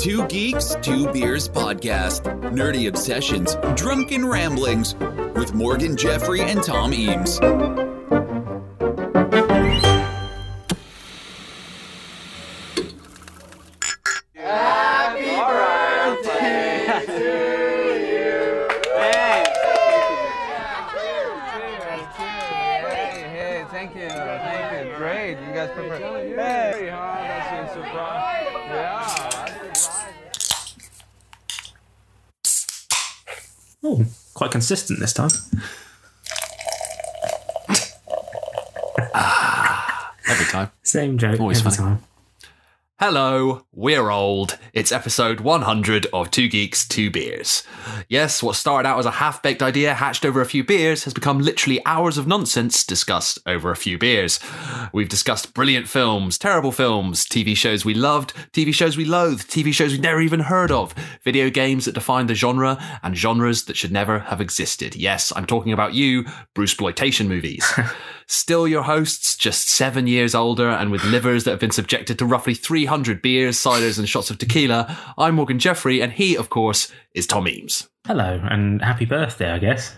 [0.00, 2.22] Two Geeks, Two Beers podcast.
[2.54, 4.94] Nerdy obsessions, drunken ramblings
[5.34, 7.38] with Morgan Jeffrey and Tom Eames.
[34.50, 35.30] Quite consistent this time.
[39.14, 40.70] Ah, every time.
[40.82, 41.96] Same joke Always every funny.
[41.96, 42.04] time.
[43.02, 44.58] Hello, we're old.
[44.74, 47.62] It's episode 100 of Two Geeks, Two Beers.
[48.10, 51.14] Yes, what started out as a half baked idea hatched over a few beers has
[51.14, 54.38] become literally hours of nonsense discussed over a few beers.
[54.92, 59.72] We've discussed brilliant films, terrible films, TV shows we loved, TV shows we loathed, TV
[59.72, 63.78] shows we'd never even heard of, video games that defined the genre, and genres that
[63.78, 64.94] should never have existed.
[64.94, 67.64] Yes, I'm talking about you, Bruceploitation movies.
[68.32, 72.24] Still your hosts, just seven years older and with livers that have been subjected to
[72.24, 74.96] roughly 300 beers, ciders, and shots of tequila.
[75.18, 77.88] I'm Morgan Jeffrey, and he, of course, is Tom Eames.
[78.06, 79.96] Hello, and happy birthday, I guess.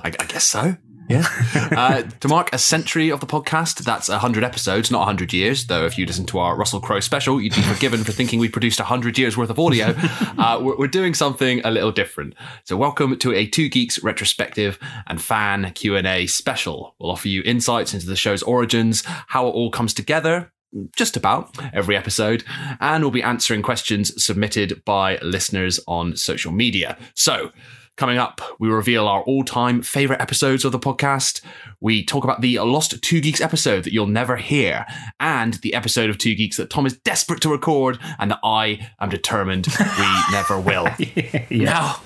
[0.00, 0.76] I, I guess so.
[1.08, 1.26] Yeah.
[1.54, 5.66] uh, to mark a century of the podcast, that's 100 episodes, not 100 years.
[5.66, 8.48] Though, if you listen to our Russell Crowe special, you'd be forgiven for thinking we
[8.48, 9.94] produced 100 years worth of audio.
[10.38, 12.34] Uh, we're, we're doing something a little different.
[12.64, 16.94] So, welcome to a Two Geeks retrospective and fan Q and A special.
[16.98, 20.52] We'll offer you insights into the show's origins, how it all comes together,
[20.96, 22.44] just about every episode,
[22.80, 26.96] and we'll be answering questions submitted by listeners on social media.
[27.14, 27.52] So,
[27.96, 31.40] coming up, we reveal our all time favorite episodes of the podcast.
[31.80, 34.86] We talk about the Lost Two Geeks episode that you'll never hear,
[35.20, 38.88] and the episode of Two Geeks that Tom is desperate to record and that I
[39.00, 39.66] am determined
[39.98, 40.88] we never will.
[41.50, 42.00] Now,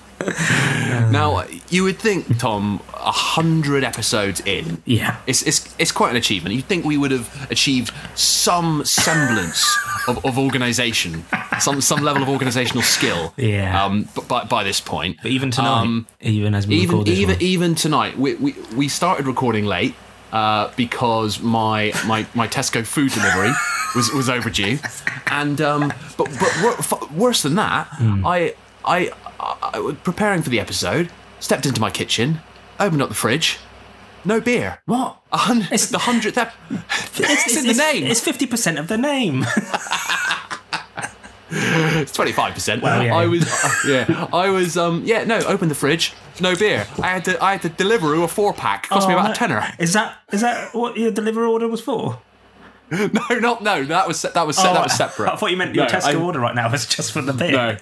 [1.11, 5.15] now, you would think, Tom, a hundred episodes in, Yeah.
[5.27, 6.55] it's, it's, it's quite an achievement.
[6.55, 9.65] You'd think we would have achieved some semblance
[10.09, 11.23] of, of organisation,
[11.65, 13.33] some some level of organisational skill.
[13.37, 13.85] Yeah.
[13.85, 17.07] Um, but by, by this point, But even tonight, Um, even as we even record
[17.07, 17.41] this even one.
[17.43, 19.95] even tonight, we, we we started recording late
[20.31, 23.51] uh, because my my my Tesco food delivery
[23.95, 24.77] was was overdue,
[25.27, 28.25] and um, but but wor- f- worse than that, Hmm.
[28.25, 28.53] I,
[28.85, 29.11] I
[29.73, 31.09] I was preparing for the episode,
[31.39, 32.41] stepped into my kitchen,
[32.79, 33.57] opened up the fridge,
[34.23, 34.81] no beer.
[34.85, 35.17] What?
[35.31, 36.53] A hun- It's- the hundredth ep-
[37.17, 38.03] it's, in the name.
[38.05, 39.45] It's fifty percent of the name.
[42.01, 42.83] It's twenty five percent.
[42.83, 45.39] I was, uh, yeah, I was, um, yeah, no.
[45.39, 46.85] Open the fridge, no beer.
[47.01, 48.87] I had to, I had to deliver a four pack.
[48.89, 49.31] Cost me Oh, about no.
[49.31, 49.73] a tenner.
[49.79, 52.19] Is that is that what your delivery order was for?
[52.91, 53.83] No, not no.
[53.85, 55.29] That was that was that was separate.
[55.29, 57.21] Oh, I thought you meant your No, Tesco I- order right now was just for
[57.21, 57.51] the beer.
[57.51, 57.77] No,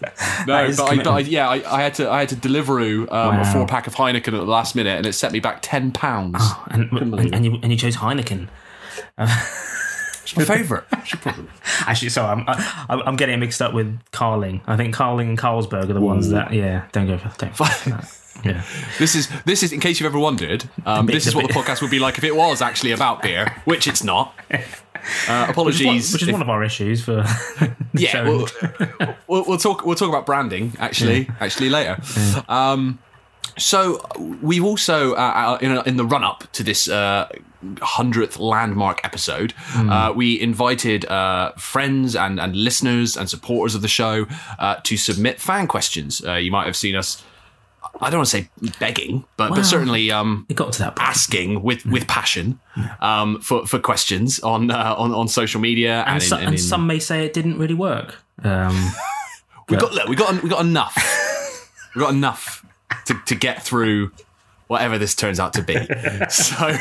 [0.47, 1.27] no, is but I, but I, commitment.
[1.27, 3.53] yeah, I, I had to I had to deliver um, a Wow.
[3.53, 6.41] four pack of Heineken at the last minute, and it set me back ten pounds.
[6.71, 8.49] and, and, and you and you chose Heineken.
[10.35, 10.83] My favourite.
[11.87, 14.61] Actually, sorry, I'm I, I'm getting mixed up with Carling.
[14.67, 16.87] I think Carling and Carlsberg are the ones that yeah.
[16.91, 17.55] Don't go for don't.
[17.55, 18.13] For that.
[18.45, 18.63] Yeah.
[18.99, 20.69] this is this is in case you've ever wondered.
[20.85, 23.23] Um, bit- this is what the podcast would be like if it was actually about
[23.23, 24.31] beer, which it's not.
[24.51, 26.13] Uh, Which is, one, apologies.
[26.13, 27.25] which is if- one of our issues for
[27.93, 28.23] yeah, show.
[28.25, 29.85] we'll, we'll, we'll talk.
[29.85, 31.97] We'll talk about branding actually, actually later.
[32.47, 32.99] Um,
[33.57, 37.27] so we've also uh, uh, in, in the run up to this uh,
[37.81, 43.87] hundredth landmark episode, uh, we invited uh, friends and and listeners and supporters of the
[43.87, 44.25] show
[44.59, 46.23] uh, to submit fan questions.
[46.25, 47.23] Uh, you might have seen us.
[48.01, 50.95] I don't want to say begging, but Well, but certainly um, it got to that
[50.95, 51.09] point.
[51.09, 52.59] asking with with passion
[52.99, 56.53] um, for for questions on uh, on on social media and, and, in- and and
[56.55, 58.15] in- some may say it didn't really work.
[58.43, 58.75] Um,
[59.69, 60.95] we got look, we got we got enough.
[61.95, 62.63] we got enough
[63.05, 64.11] to, to get through
[64.67, 65.75] whatever this turns out to be.
[66.29, 66.75] So.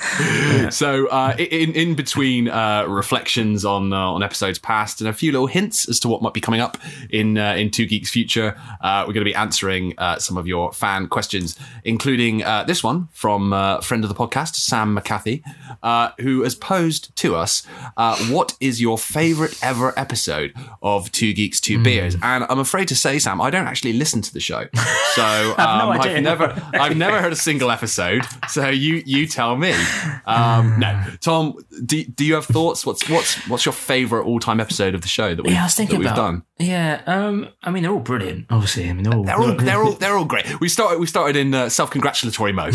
[0.70, 5.30] So, uh, in in between uh, reflections on uh, on episodes past and a few
[5.30, 6.76] little hints as to what might be coming up
[7.10, 10.46] in uh, in Two Geeks future, uh, we're going to be answering uh, some of
[10.46, 15.44] your fan questions, including uh, this one from uh, friend of the podcast Sam McCarthy,
[15.82, 17.64] uh, who has posed to us,
[17.96, 22.88] uh, "What is your favorite ever episode of Two Geeks Two Beers?" And I'm afraid
[22.88, 24.66] to say, Sam, I don't actually listen to the show,
[25.14, 26.16] so um, no idea.
[26.16, 28.24] I've never I've never heard a single episode.
[28.48, 29.74] So you you tell me.
[30.26, 31.54] Um, no, Tom,
[31.84, 32.84] do, do you have thoughts?
[32.84, 35.64] What's what's what's your favorite all time episode of the show that we've, yeah, I
[35.66, 36.16] was that we've about.
[36.16, 36.42] done?
[36.58, 38.46] Yeah, um, I mean they're all brilliant.
[38.50, 40.58] Obviously, I mean they're all They're all they're all they're all great.
[40.60, 42.74] We started we started in uh, self congratulatory mode.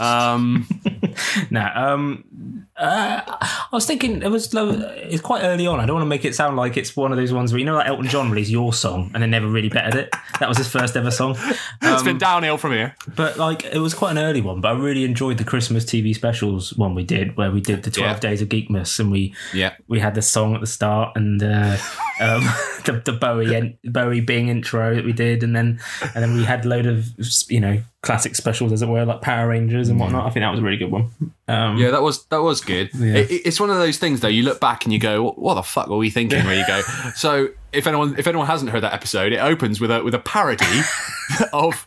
[0.00, 0.66] Um,
[1.50, 5.80] no, um, uh, I was thinking it was low, it's quite early on.
[5.80, 7.64] I don't want to make it sound like it's one of those ones where you
[7.66, 10.10] know, like Elton John released your song and then never really bettered it.
[10.38, 11.36] That was his first ever song.
[11.82, 12.96] it's been downhill from here.
[13.14, 14.60] But like, it was quite an early one.
[14.60, 17.90] But I really enjoyed the Christmas TV specials one we did, where we did the
[17.90, 18.30] Twelve Yeah.
[18.30, 19.74] Days of Geekmas, and we Yeah.
[19.88, 21.76] we had the song at the start and uh,
[22.20, 22.42] um,
[22.84, 25.80] the, the Bowie en- Bowie Bing intro that we did, and then
[26.14, 27.06] and then we had a load of
[27.50, 30.26] you know classic specials as it were, like Power Rangers and whatnot.
[30.26, 31.10] I think that was a really good one.
[31.48, 32.90] Um, Yeah, that was that was good.
[32.94, 34.28] It, it- it's one of those things though.
[34.28, 36.82] You look back and you go, "What, the fuck were we thinking?" Where you go.
[37.16, 40.18] So if anyone if anyone hasn't heard that episode, it opens with a with a
[40.18, 40.64] parody
[41.52, 41.86] of,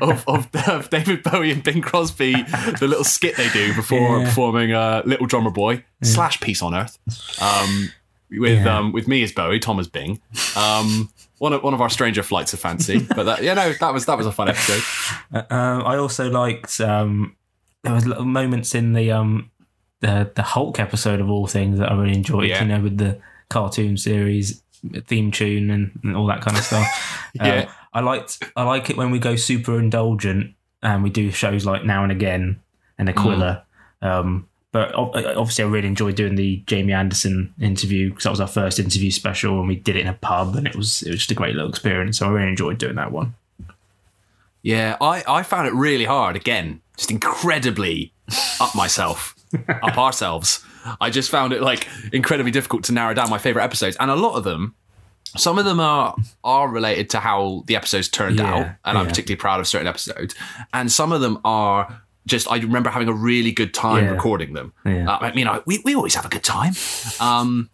[0.00, 4.24] of of of David Bowie and Bing Crosby, the little skit they do before Yeah.
[4.24, 6.98] performing uh, "Little Drummer Boy" slash "Peace on Earth."
[7.42, 7.90] Um,
[8.40, 8.78] with Yeah.
[8.78, 10.20] um, with me as Bowie, Tom as Bing.
[10.56, 13.92] Um, one of one of our stranger flights of fancy, but that, yeah, no, that
[13.92, 14.82] was that was a fun episode.
[15.50, 17.36] Um, I also liked um,
[17.82, 19.50] there was little moments in the um,
[20.00, 22.48] the the Hulk episode of all things that I really enjoyed.
[22.48, 22.62] Yeah.
[22.62, 24.62] You know, with the cartoon series
[25.06, 26.86] theme tune and, and all that kind of stuff.
[27.40, 27.70] Um, Yeah.
[27.92, 31.84] I liked I like it when we go super indulgent and we do shows like
[31.84, 32.60] Now and Again
[32.98, 33.64] and Aquila.
[34.02, 38.40] Um, but uh, obviously, I really enjoyed doing the Jamie Anderson interview because that was
[38.40, 41.10] our first interview special, and we did it in a pub, and it was it
[41.12, 42.18] was just a great little experience.
[42.18, 43.36] So I really enjoyed doing that one.
[44.62, 46.34] Yeah, I, I found it really hard.
[46.34, 48.12] Again, just incredibly
[48.60, 49.36] up myself,
[49.68, 50.64] up ourselves.
[51.00, 54.16] I just found it like incredibly difficult to narrow down my favorite episodes, and a
[54.16, 54.74] lot of them,
[55.36, 59.04] some of them are are related to how the episodes turned Yeah, out, and I'm
[59.04, 59.10] yeah.
[59.10, 60.34] particularly proud of certain episodes,
[60.72, 62.00] and some of them are.
[62.26, 64.10] Just, I remember having a really good time Yeah.
[64.12, 64.72] recording them.
[64.86, 65.08] Yeah.
[65.10, 66.72] Uh, I mean, I, we, we always have a good time.
[67.20, 67.68] Um,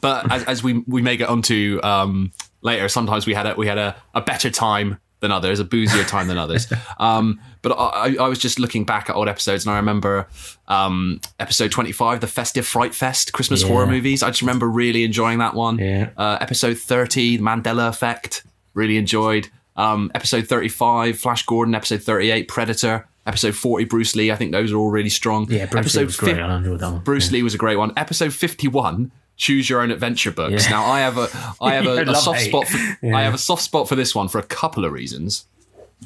[0.00, 2.32] but as, as we we may get onto um,
[2.62, 6.02] later, sometimes we had a we had a, a better time than others, a boozier
[6.04, 6.66] time than others.
[6.98, 10.26] Um, but I, I was just looking back at old episodes, and I remember
[10.68, 13.68] um, episode twenty five, the festive fright fest, Christmas Yeah.
[13.68, 14.22] horror movies.
[14.22, 15.78] I just remember really enjoying that one.
[15.78, 16.10] Yeah.
[16.16, 18.44] Uh, episode thirty, the Mandela Effect,
[18.74, 19.48] really enjoyed.
[19.76, 21.74] Um, episode thirty five, Flash Gordon.
[21.74, 23.06] Episode thirty eight, Predator.
[23.26, 24.30] Episode forty, Bruce Lee.
[24.32, 25.48] I think those are all really strong.
[25.50, 26.34] Yeah, Bruce Lee was great.
[26.36, 27.02] fif- I enjoyed that one.
[27.04, 27.92] Bruce Lee was a great one.
[27.96, 29.12] Episode fifty-one.
[29.36, 30.64] Choose your own adventure books.
[30.64, 30.70] Yeah.
[30.72, 31.28] Now I have a
[31.60, 32.48] I have a, a soft hate.
[32.50, 32.66] spot.
[32.68, 33.16] For, Yeah.
[33.16, 35.46] I have a soft spot for this one for a couple of reasons.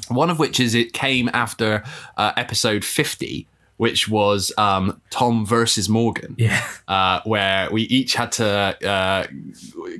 [0.09, 1.83] One of which is it came after
[2.17, 3.47] uh, episode fifty,
[3.77, 6.63] which was um, Tom versus Morgan Yeah.
[6.87, 8.45] uh, where we each had to
[8.87, 9.25] uh,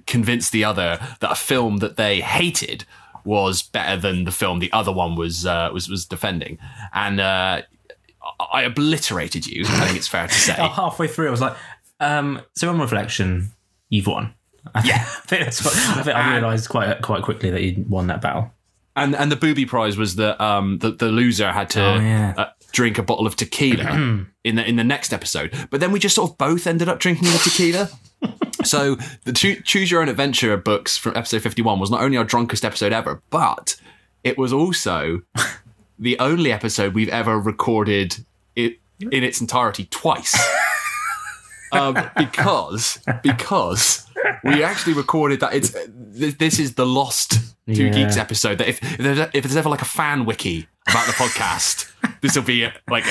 [0.06, 2.86] convince the other that a film that they hated
[3.28, 6.58] was better than the film the other one was uh, was was defending,
[6.94, 7.62] and uh,
[8.54, 9.66] I obliterated you.
[9.68, 10.56] I think it's fair to say.
[10.60, 11.56] Oh, halfway through, I was like,
[12.00, 13.52] um, so on reflection,
[13.90, 14.34] you've won.
[14.84, 14.96] Yeah.
[15.02, 18.22] I think that's what, I, think I realised quite quite quickly that you won that
[18.22, 18.52] battle.
[18.96, 22.34] And and the booby prize was that um the, the loser had to Oh, yeah.
[22.38, 23.84] uh, drink a bottle of tequila
[24.44, 25.52] in the in the next episode.
[25.72, 27.90] But then we just sort of both ended up drinking the tequila.
[28.64, 28.96] so
[29.26, 32.64] the Choo- choose your own adventure books from episode 51 was not only our drunkest
[32.64, 33.76] episode ever, but
[34.24, 35.22] it was also
[36.00, 38.16] the only episode we've ever recorded
[38.56, 40.36] it in its entirety twice.
[41.72, 44.06] um, because because
[44.44, 47.32] we actually recorded that it's th- this is the lost
[47.74, 47.90] two Yeah.
[47.92, 51.14] geeks episode that if, if there's if there's ever like a fan wiki about the
[51.14, 51.92] podcast
[52.22, 53.06] this will be like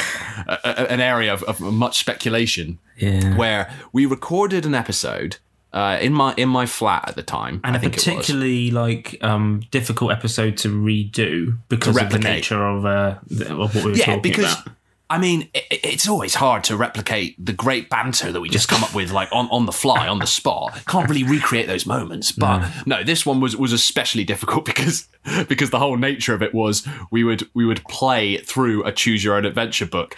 [0.46, 3.36] a, a, an area of, of much speculation Yeah.
[3.36, 5.36] where we recorded an episode
[5.72, 8.04] uh, in my in my flat at the time and I a think it was.
[8.04, 13.74] particularly like um, difficult episode to redo because of the nature of, uh, the- of
[13.74, 14.68] what we were yeah talking because about.
[15.08, 18.82] I mean, it, it's always hard to replicate the great banter that we just come
[18.82, 20.82] up with, like on, on the fly, on the spot.
[20.88, 22.32] Can't really recreate those moments.
[22.32, 25.06] But no, this one was was especially difficult because
[25.48, 29.22] because the whole nature of it was we would we would play through a choose
[29.24, 30.16] your own adventure book.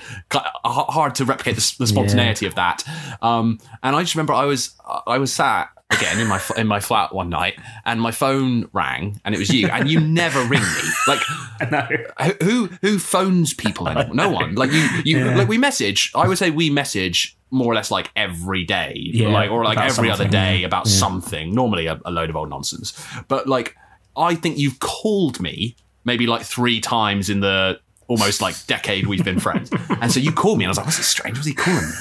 [0.65, 2.83] Hard to replicate the, the spontaneity of that.
[3.23, 4.75] Um, and I just remember I was
[5.07, 9.21] I was sat again in my in my flat one night, and my phone rang,
[9.25, 10.91] and it was you, and you never ring me.
[11.07, 11.21] Like
[12.43, 14.15] who who phones people anymore?
[14.15, 14.55] No one.
[14.55, 15.37] Like you, you Yeah.
[15.37, 16.13] like we message.
[16.15, 19.79] I would say we message more or less like every day, Yeah, like or like
[19.79, 20.67] about every other something, day yeah.
[20.67, 21.55] about something.
[21.55, 22.93] Normally a, a load of old nonsense,
[23.29, 23.75] but like
[24.19, 29.25] I think you've called me maybe like three times in the almost like decade we've
[29.25, 29.71] been friends,
[30.01, 31.37] and so you called me, and I was like, "What's this strange?
[31.37, 31.95] What's he calling me?"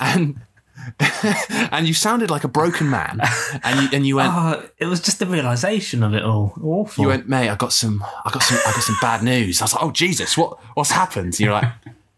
[0.00, 0.40] And
[1.70, 3.20] and you sounded like a broken man,
[3.62, 4.32] and you and you went.
[4.32, 6.54] Oh, it was just the realization of it all.
[6.62, 7.02] Awful.
[7.02, 7.48] You went, mate.
[7.48, 8.02] I got some.
[8.24, 8.58] I got some.
[8.66, 9.60] I got some bad news.
[9.60, 11.26] I was like, oh Jesus, what what's happened?
[11.34, 11.72] And you're like,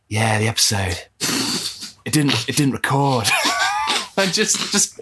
[0.08, 1.04] yeah, the episode.
[2.04, 2.48] It didn't.
[2.48, 3.28] It didn't record.
[4.16, 5.00] and just, just,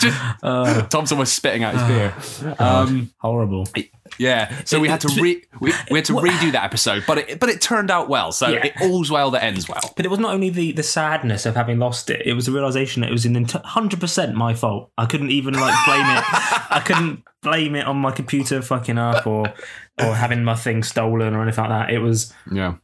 [0.00, 2.54] just Tom's almost spitting out his beer.
[2.58, 3.66] Um, Horrible.
[4.18, 7.40] Yeah, so we had to re- we, we had to redo that episode, but it
[7.40, 8.30] but it turned out well.
[8.30, 8.66] So Yeah.
[8.66, 9.80] it all's well that ends well.
[9.96, 12.52] But it was not only the, the sadness of having lost it; it was the
[12.52, 14.90] realization that it was in hundred percent my fault.
[14.98, 16.24] I couldn't even like blame it.
[16.70, 19.52] I couldn't blame it on my computer fucking up or
[19.98, 21.94] or having my thing stolen or anything like that.
[21.94, 22.74] It was Yeah,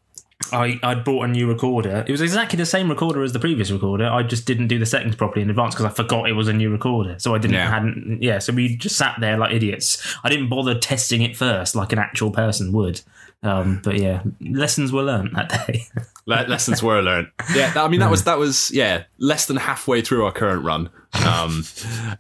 [0.53, 2.05] I I'd bought a new recorder.
[2.07, 4.09] It was exactly the same recorder as the previous recorder.
[4.09, 6.53] I just didn't do the settings properly in advance because I forgot it was a
[6.53, 7.17] new recorder.
[7.19, 7.69] So I didn't Yeah.
[7.71, 8.39] hadn't yeah.
[8.39, 10.17] So we just sat there like idiots.
[10.25, 13.01] I didn't bother testing it first like an actual person would.
[13.43, 15.85] Um, but yeah, lessons were learned that day.
[16.27, 17.29] Le- lessons were learned.
[17.55, 20.91] Yeah, I mean that was that was yeah less than halfway through our current run.
[21.27, 21.65] Um,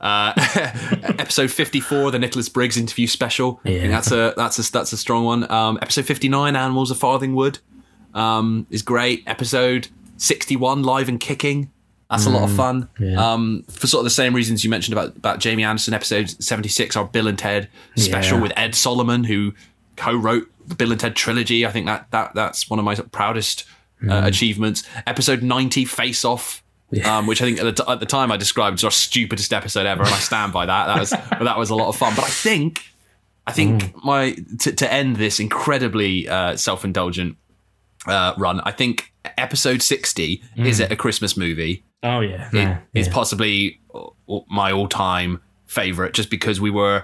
[0.00, 0.32] uh,
[1.18, 3.60] episode fifty four, the Nicholas Briggs interview special.
[3.64, 3.88] Yeah.
[3.88, 5.50] that's a that's a that's a strong one.
[5.50, 7.58] Um, episode fifty nine, Animals of Farthingwood,
[8.14, 9.22] um, is great.
[9.26, 11.70] Episode sixty one, Live and Kicking.
[12.10, 12.88] That's a lot of fun.
[12.98, 13.32] yeah.
[13.32, 15.92] Um, for sort of the same reasons you mentioned about about Jamie Anderson.
[15.94, 18.42] Episode seventy six, our Bill and Ted special Yeah.
[18.44, 19.52] with Ed Solomon, who
[19.96, 21.66] co-wrote the Bill and Ted trilogy.
[21.66, 23.64] I think that that that's one of my proudest
[24.08, 24.84] uh, achievements.
[25.06, 26.62] Episode ninety, Face Off.
[27.04, 29.52] Um, which I think at the, t- at the time I described as our stupidest
[29.52, 30.86] episode ever, and I stand by that.
[30.86, 31.10] That was
[31.44, 32.14] that was a lot of fun.
[32.16, 32.86] But I think,
[33.46, 37.36] I think my to, to end this incredibly uh, self indulgent
[38.08, 41.84] uh, run, I think episode sixty is it a Christmas movie?
[42.02, 43.08] Oh yeah, It yeah, yeah.
[43.12, 47.02] possibly uh, my all time favorite, just because we were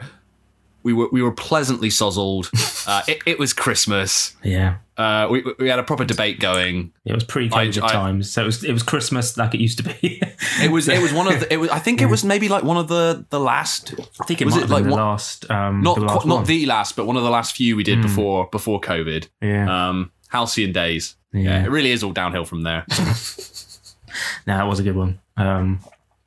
[0.83, 2.51] we were we were pleasantly sozzled.
[2.87, 4.37] Uh, it, it was Christmas.
[4.43, 4.77] yeah.
[4.99, 6.93] Uh, we we had a proper debate going.
[7.07, 9.79] It was pre-COVID I- I- times, so it was it was Christmas like it used
[9.79, 10.21] to be.
[10.63, 12.63] It was it was one of the, it was I think it was maybe like
[12.63, 15.51] one of the the last I think it Was might it like the one- last,
[15.51, 18.03] um, not the qu- not the last but one of the last few we did
[18.03, 19.29] before before COVID.
[19.41, 19.89] yeah.
[19.89, 21.17] Um, halcyon days.
[21.33, 21.43] Yeah.
[21.43, 21.65] Yeah.
[21.65, 22.85] it really is all downhill from there.
[24.47, 25.21] no, that was a good one.
[25.37, 25.81] Um,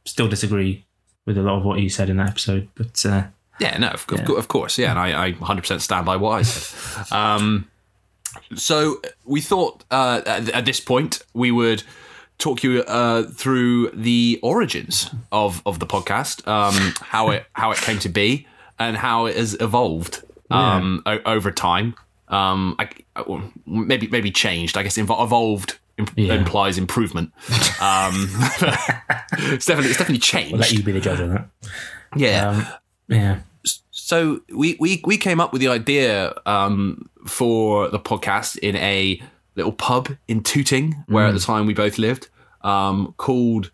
[0.06, 0.86] still disagree
[1.26, 3.24] with a lot of what you said in that episode, but uh,
[3.60, 6.42] Yeah, no, of, of, of course, yeah, and I, I 100% stand by what I
[6.44, 7.12] said.
[7.16, 7.70] Um,
[8.56, 11.84] so we thought uh, at, at this point we would
[12.38, 17.78] talk you uh, through the origins of, of the podcast, um, how it how it
[17.80, 18.46] came to be,
[18.80, 20.22] and how it has evolved
[20.52, 21.96] um, o- over time.
[22.30, 22.90] Um, I,
[23.26, 24.78] well, maybe maybe changed.
[24.78, 26.34] I guess invo- evolved im- Yeah.
[26.36, 27.32] implies improvement.
[27.82, 28.14] Um,
[29.54, 30.54] it's definitely it's definitely changed.
[30.54, 31.48] I'll let you be the judge on that.
[32.16, 32.50] yeah.
[32.50, 32.68] Um,
[33.10, 33.40] yeah,
[33.92, 39.22] So we, we we came up with the idea um, for the podcast in a
[39.56, 42.28] little pub in Tooting, where at the time we both lived,
[42.62, 43.72] um, called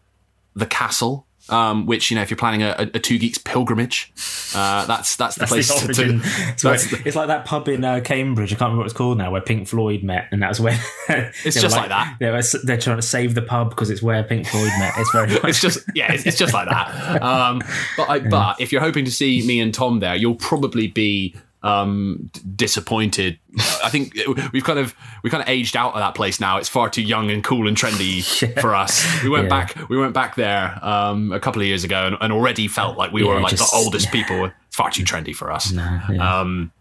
[0.56, 1.26] the Castle.
[1.50, 4.14] Um, which you know, if you're planning a, a, two geeks pilgrimage,
[4.56, 6.22] uh, that's that's the that's place the to- origin.
[6.22, 6.26] to.
[6.54, 8.52] It's, like, the- it's like that pub in uh, Cambridge.
[8.54, 10.80] I can't remember what it's called now, where Pink Floyd met, and that's where
[11.44, 12.16] It's just like that.
[12.22, 14.94] They were, they're trying to save the pub because it's where Pink Floyd met.
[14.98, 15.32] It's very.
[15.50, 17.22] it's just yeah, it's, it's just like that.
[17.22, 17.62] Um,
[17.98, 21.36] but I, but if you're hoping to see me and Tom there, you'll probably be
[21.64, 23.40] um, d- disappointed.
[23.84, 24.14] I think
[24.52, 24.94] we've kind of
[25.24, 26.58] we kind of aged out of that place now.
[26.58, 28.22] It's far too young and cool and trendy
[28.62, 29.06] for us.
[29.24, 29.50] We went Yeah.
[29.50, 32.98] back we went back there um, a couple of years ago and, and already felt
[32.98, 34.46] like we were like just- the oldest people.
[34.46, 35.72] It's far too trendy for us.
[35.72, 36.40] yeah.
[36.42, 36.72] Um,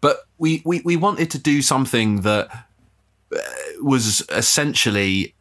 [0.00, 2.48] but we, we we wanted to do something that
[3.34, 3.38] uh,
[3.82, 5.34] was essentially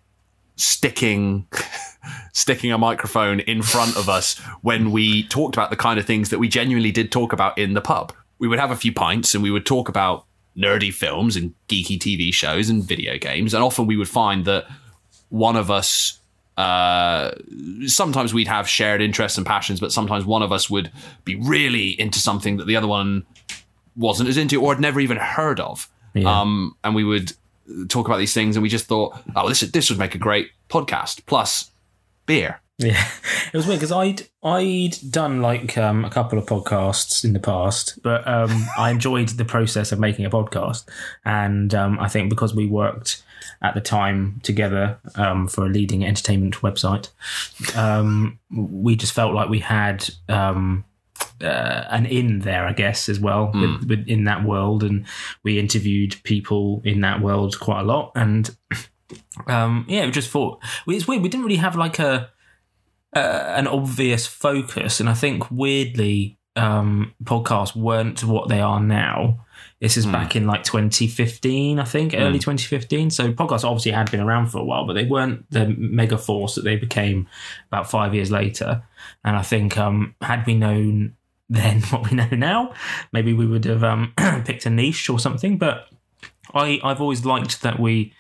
[0.58, 1.48] sticking
[2.34, 6.30] sticking a microphone in front of us when we talked about the kind of things
[6.30, 8.14] that we genuinely did talk about in the pub.
[8.40, 10.26] We would have a few pints and we would talk about
[10.58, 14.66] nerdy films and geeky TV shows and video games, and often we would find that
[15.30, 16.20] one of us
[16.58, 17.32] uh,
[17.86, 20.92] sometimes we'd have shared interests and passions, but sometimes one of us would
[21.26, 23.26] be really into something that the other one
[23.96, 25.90] wasn't as into or had never even heard of.
[26.14, 26.42] Yeah.
[26.42, 27.34] Um, and we would
[27.90, 30.52] talk about these things, and we just thought, oh, this this would make a great
[30.70, 31.26] podcast.
[31.26, 31.72] Plus,
[32.26, 32.62] beer.
[32.78, 33.08] Yeah,
[33.54, 37.40] it was weird because I'd I'd done like um, a couple of podcasts in the
[37.40, 40.86] past, but um, I enjoyed the process of making a podcast,
[41.24, 43.24] and um, I think because we worked
[43.62, 47.10] at the time together um, for a leading entertainment website,
[47.78, 50.84] um, we just felt like we had um,
[51.42, 55.06] uh, an in there, I guess, as well with, with, in that world, and
[55.44, 58.54] we interviewed people in that world quite a lot, and
[59.48, 61.24] um, yeah, we just thought it's weird.
[61.24, 62.32] We didn't really have like a
[63.16, 69.46] uh, an obvious focus, and I think weirdly, um, podcasts weren't what they are now.
[69.82, 73.10] This is back in like 2015, I think, early 2015.
[73.10, 76.56] So podcasts obviously had been around for a while, but they weren't the mega force
[76.56, 77.28] that they became
[77.68, 78.84] about five years later.
[79.24, 81.16] And I think um, had we known
[81.50, 82.74] then what we know now,
[83.12, 84.14] maybe we would have um,
[84.46, 85.58] picked a niche or something.
[85.58, 85.88] But
[86.54, 88.14] I, I've always liked that we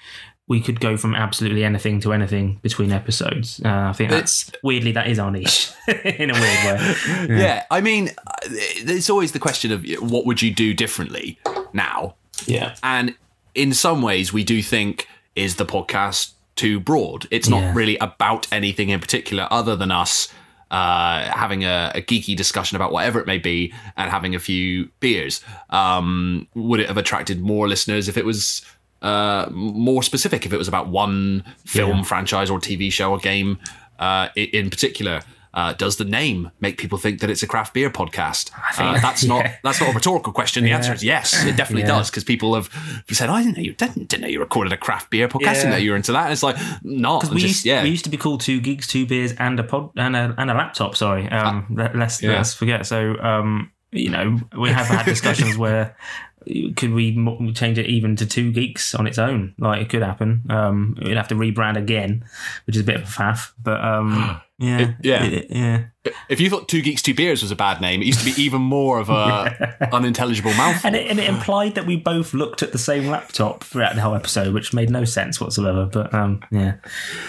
[0.48, 3.60] we could go from absolutely anything to anything between episodes.
[3.66, 6.96] Uh, I think that's weirdly that is our niche in a weird way.
[7.30, 7.64] Yeah.
[7.72, 8.34] I mean, uh,
[8.84, 11.40] there's always the question of what would you do differently
[11.74, 12.16] now?
[12.46, 13.16] Yeah, And
[13.56, 17.28] in some ways, we do think is the podcast too broad.
[17.32, 17.74] It's not Yeah.
[17.74, 20.28] really about anything in particular other than us
[20.72, 24.90] uh, having a, a geeky discussion about whatever it may be and having a few
[25.00, 25.42] beers.
[25.70, 28.64] Um, would it have attracted more listeners if it was
[29.06, 30.46] uh, more specific?
[30.46, 32.04] If it was about one film Yeah.
[32.04, 33.58] franchise or TV show or game
[34.00, 35.22] uh, in particular?
[35.54, 38.50] Uh, does the name make people think that it's a craft beer podcast?
[38.76, 39.56] think- uh, that's not yeah.
[39.64, 40.66] that's not a rhetorical question.
[40.66, 41.46] The answer is yes.
[41.46, 41.96] It definitely Yeah.
[42.00, 42.68] does because people have
[43.10, 45.54] said, "I didn't know you didn't, didn't know you recorded a craft beer podcast.
[45.62, 47.84] Didn't know you were into that." And it's like, not we just used, yeah.
[47.84, 50.52] we used to be called two geeks, two beers, and a pod and a and
[50.52, 50.98] a laptop.
[50.98, 52.34] Sorry, um, let- let's yeah.
[52.34, 52.86] let's forget.
[52.86, 55.96] So, um, you know, we have had discussions where
[56.76, 59.54] could we change it even to two geeks on its own?
[59.58, 60.44] Like it could happen.
[60.50, 62.26] Um, we'd have to rebrand again,
[62.68, 63.52] which is a bit of a faff.
[63.62, 65.24] But um, yeah, It- yeah.
[65.24, 65.84] it- yeah.
[66.30, 68.42] if you thought Two Geeks Two Beers was a bad name, it used to be
[68.42, 70.88] even more of a unintelligible mouthful.
[70.88, 74.02] And it, and it implied that we both looked at the same laptop throughout the
[74.02, 75.86] whole episode, which made no sense whatsoever.
[75.92, 76.76] But um, yeah,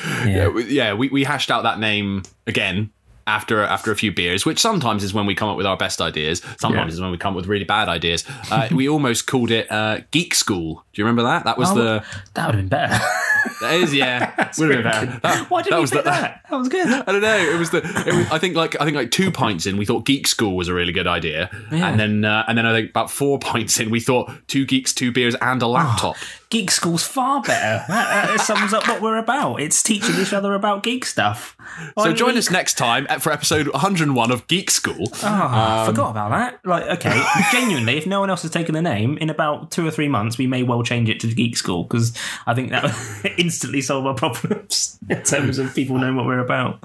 [0.04, 2.90] yeah, yeah, we- yeah, we, we hashed out that name again
[3.26, 6.00] after after a few beers, which sometimes is when we come up with our best
[6.00, 6.42] ideas.
[6.58, 6.94] Sometimes Yeah.
[6.94, 8.24] is when we come up with really bad ideas.
[8.50, 10.84] Uh, we almost called it uh, Geek School.
[10.92, 11.44] Do you remember that?
[11.44, 12.04] That was Oh, the
[12.34, 12.94] that would have been better.
[13.60, 14.32] that is yeah.
[14.58, 15.20] would have been better.
[15.22, 16.40] That- Why didn't that you was the- that?
[16.50, 16.86] That was good.
[17.06, 17.36] I don't know.
[17.36, 17.78] It was the.
[17.78, 20.56] It was, I think like I think like two pints in, we thought Geek School
[20.56, 21.88] was a really good idea, Yeah.
[21.88, 24.94] and then uh, and then I think about four pints in, we thought two geeks,
[24.94, 26.14] two beers, and a laptop.
[26.48, 27.84] Geek School's far better.
[27.88, 29.60] That, that sums up what we're about.
[29.60, 31.56] It's teaching each other about geek stuff.
[31.98, 35.08] so join us next time for episode 101 of Geek School.
[35.12, 36.60] Oh, I forgot about that.
[36.64, 37.20] Like, okay,
[37.52, 40.38] genuinely, if no one else has taken the name, in about two or three months,
[40.38, 42.84] we may well change it to Geek School because I think that
[43.22, 46.78] would instantly solve our problems in terms of people knowing what we're about.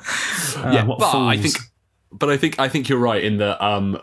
[0.58, 1.56] Uh, yeah, what but I think,
[2.12, 4.00] but I think I think you're right in that um,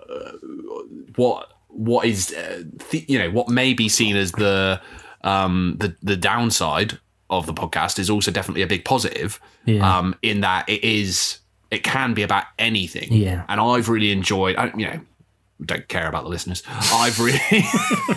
[1.17, 4.81] what what is uh, th- you know what may be seen as the
[5.23, 6.99] um the the downside
[7.31, 9.41] of the podcast is also definitely a big positive.
[9.67, 9.99] Yeah.
[9.99, 11.39] Um, in that it is
[11.71, 13.13] it can be about anything.
[13.13, 13.45] Yeah.
[13.49, 14.57] and I've really enjoyed.
[14.57, 15.01] I, you know.
[15.65, 16.63] Don't care about the listeners.
[16.93, 17.41] I've really,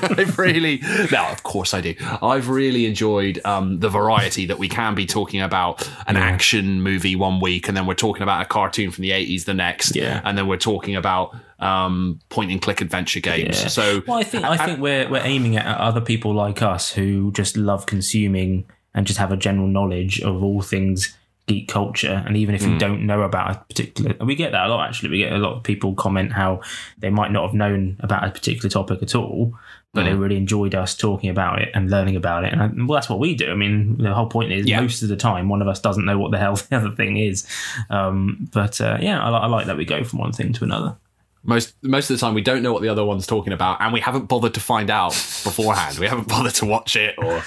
[0.03, 0.79] I've really,
[1.11, 1.95] no, of course I do.
[2.21, 7.15] I've really enjoyed um, the variety that we can be talking about an action movie
[7.15, 10.21] one week, and then we're talking about a cartoon from the eighties the next, Yeah.
[10.23, 13.59] and then we're talking about um, point and click adventure games.
[13.61, 13.67] Yeah.
[13.69, 17.31] So, well, I think I think we're we're aiming at other people like us who
[17.31, 21.17] just love consuming and just have a general knowledge of all things
[21.51, 22.23] geek culture.
[22.25, 22.71] And even if Hmm.
[22.73, 24.87] you don't know about a particular, we get that a lot.
[24.87, 26.61] Actually, we get a lot of people comment how
[26.99, 29.53] they might not have known about a particular topic at all.
[29.93, 30.09] But Hmm.
[30.09, 33.09] they really enjoyed us talking about it and learning about it, and I, well, that's
[33.09, 33.51] what we do.
[33.51, 34.79] I mean, the whole point is Yeah.
[34.79, 37.17] most of the time, one of us doesn't know what the hell the other thing
[37.17, 37.45] is.
[37.89, 40.95] Um, but uh, yeah, I, I like that we go from one thing to another.
[41.43, 43.91] Most most of the time we don't know what the other one's talking about and
[43.91, 45.11] we haven't bothered to find out
[45.43, 47.41] beforehand we haven't bothered to watch it or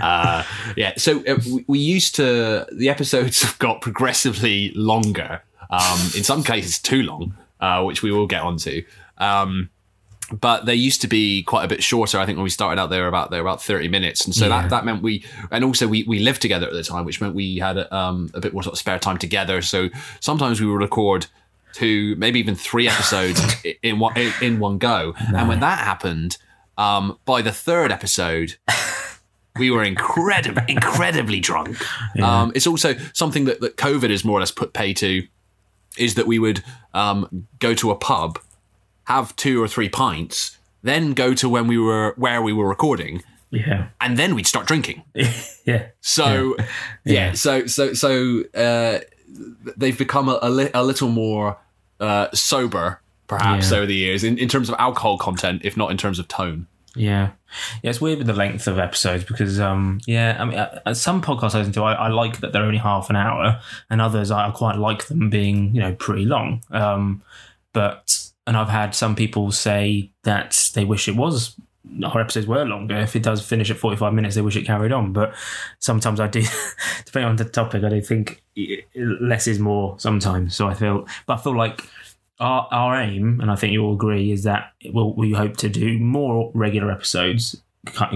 [0.00, 0.42] uh,
[0.76, 6.24] yeah so uh, we, we used to the episodes have got progressively longer um, in
[6.24, 8.82] some cases too long uh, which we will get onto
[9.18, 9.68] um,
[10.32, 12.18] but they used to be quite a bit shorter.
[12.18, 14.34] I think when we started out, they were about they were about thirty minutes, and
[14.34, 14.62] so Yeah.
[14.62, 17.34] that, that meant we and also we we lived together at the time, which meant
[17.34, 19.60] we had um, a bit more sort of spare time together.
[19.60, 21.26] So sometimes we would record
[21.74, 23.40] two, maybe even three episodes
[23.82, 25.14] in one in, in one go.
[25.34, 26.38] And when that happened,
[26.78, 28.56] um, by the third episode,
[29.58, 31.76] we were incredibly incredibly drunk.
[32.22, 35.26] Um, it's also something that, that COVID has more or less put pay to,
[35.98, 36.62] is that we would
[36.94, 38.38] um, go to a pub,
[39.04, 43.22] have two or three pints, then go to when we were where we were recording,
[43.50, 45.02] Yeah, and then we'd start drinking.
[45.64, 46.56] yeah, So
[47.04, 48.98] yeah, so so so uh,
[49.76, 51.58] they've become a, a, li- a little more
[52.00, 53.78] uh, sober, perhaps Yeah.
[53.78, 56.66] over the years in, in terms of alcohol content, if not in terms of tone.
[56.96, 57.30] Yeah,
[57.82, 57.90] yeah.
[57.90, 60.36] It's weird with the length of episodes because, um, yeah.
[60.38, 62.78] I mean, uh, uh, some podcasts I listen to, I, I like that they're only
[62.78, 66.62] half an hour, and others I quite like them being, you know, pretty long.
[66.70, 67.22] Um,
[67.72, 71.58] but and I've had some people say that they wish it was
[72.04, 72.96] our episodes were longer.
[72.96, 75.12] If it does finish at forty five minutes, they wish it carried on.
[75.12, 75.34] But
[75.78, 76.42] sometimes I do,
[77.04, 78.42] depending on the topic, I do think
[78.96, 80.54] less is more sometimes.
[80.54, 81.88] So I feel, but I feel like
[82.40, 85.98] our, our aim, and I think you'll agree, is that we'll, we hope to do
[85.98, 87.62] more regular episodes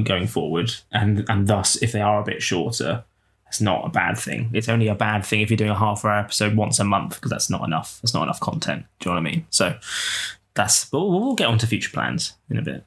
[0.05, 3.05] going forward, and and thus, if they are a bit shorter,
[3.49, 4.51] it's not a bad thing.
[4.53, 7.17] It's only a bad thing if you're doing a half hour episode once a month
[7.17, 7.99] because that's not enough.
[8.03, 8.85] That's not enough content.
[9.01, 9.47] Do you know what I mean?
[9.51, 9.77] So
[10.55, 10.85] that's.
[10.87, 12.85] But we'll, we'll get on to future plans in a bit.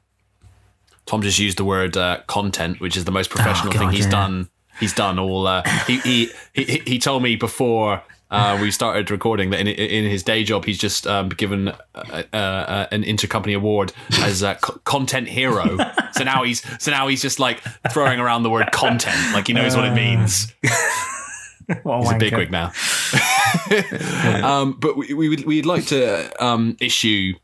[1.06, 3.90] Tom just used the word uh, content, which is the most professional Oh, God, thing
[3.90, 4.10] he's yeah.
[4.10, 4.48] done
[4.80, 5.46] he's done all.
[5.46, 8.02] Uh, he, he he he told me before.
[8.30, 12.22] Uh, we started recording that in, in his day job, he's just um, given uh,
[12.32, 15.76] uh, an intercompany award as a co- content hero.
[16.12, 17.60] so now he's so now he's just like
[17.92, 20.50] throwing around the word content, like he knows what it means.
[21.84, 22.18] What He's a wanker.
[22.18, 22.72] bigwig now.
[24.44, 27.34] um, but we, we would we'd like to um, issue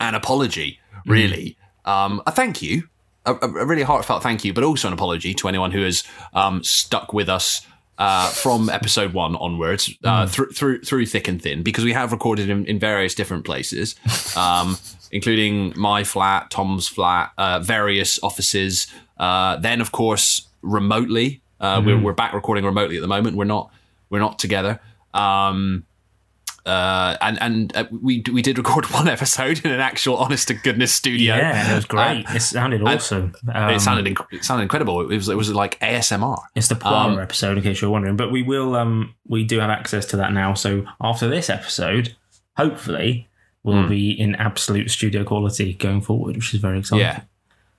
[0.00, 2.88] an apology, really, um, a thank you,
[3.24, 6.62] a, a really heartfelt thank you, but also an apology to anyone who has um,
[6.62, 7.66] stuck with us.
[7.98, 12.10] Uh, from episode one onwards, uh, through through through thick and thin, because we have
[12.10, 13.94] recorded in, in various different places,
[14.34, 14.76] um,
[15.12, 18.86] including my flat, Tom's flat, uh, various offices.
[19.18, 21.42] Uh, then, of course, remotely.
[21.60, 23.36] Uh, we're, we're back recording remotely at the moment.
[23.36, 23.70] We're not
[24.10, 24.80] we're not together.
[25.14, 25.84] Um,
[26.66, 30.54] uh, and and uh, we we did record one episode in an actual honest to
[30.54, 31.36] goodness studio.
[31.36, 32.24] Yeah, it was great.
[32.28, 33.34] Uh, it sounded awesome.
[33.52, 35.00] Um, it sounded inc- it sounded incredible.
[35.02, 36.38] It was it was like ASMR.
[36.54, 38.16] It's the Poirot Um, episode, in case you're wondering.
[38.16, 40.54] But we will, um, we do have access to that now.
[40.54, 42.16] So after this episode,
[42.56, 43.28] hopefully,
[43.62, 43.88] we'll Hmm.
[43.88, 47.00] be in absolute studio quality going forward, which is very exciting.
[47.06, 47.20] Yeah.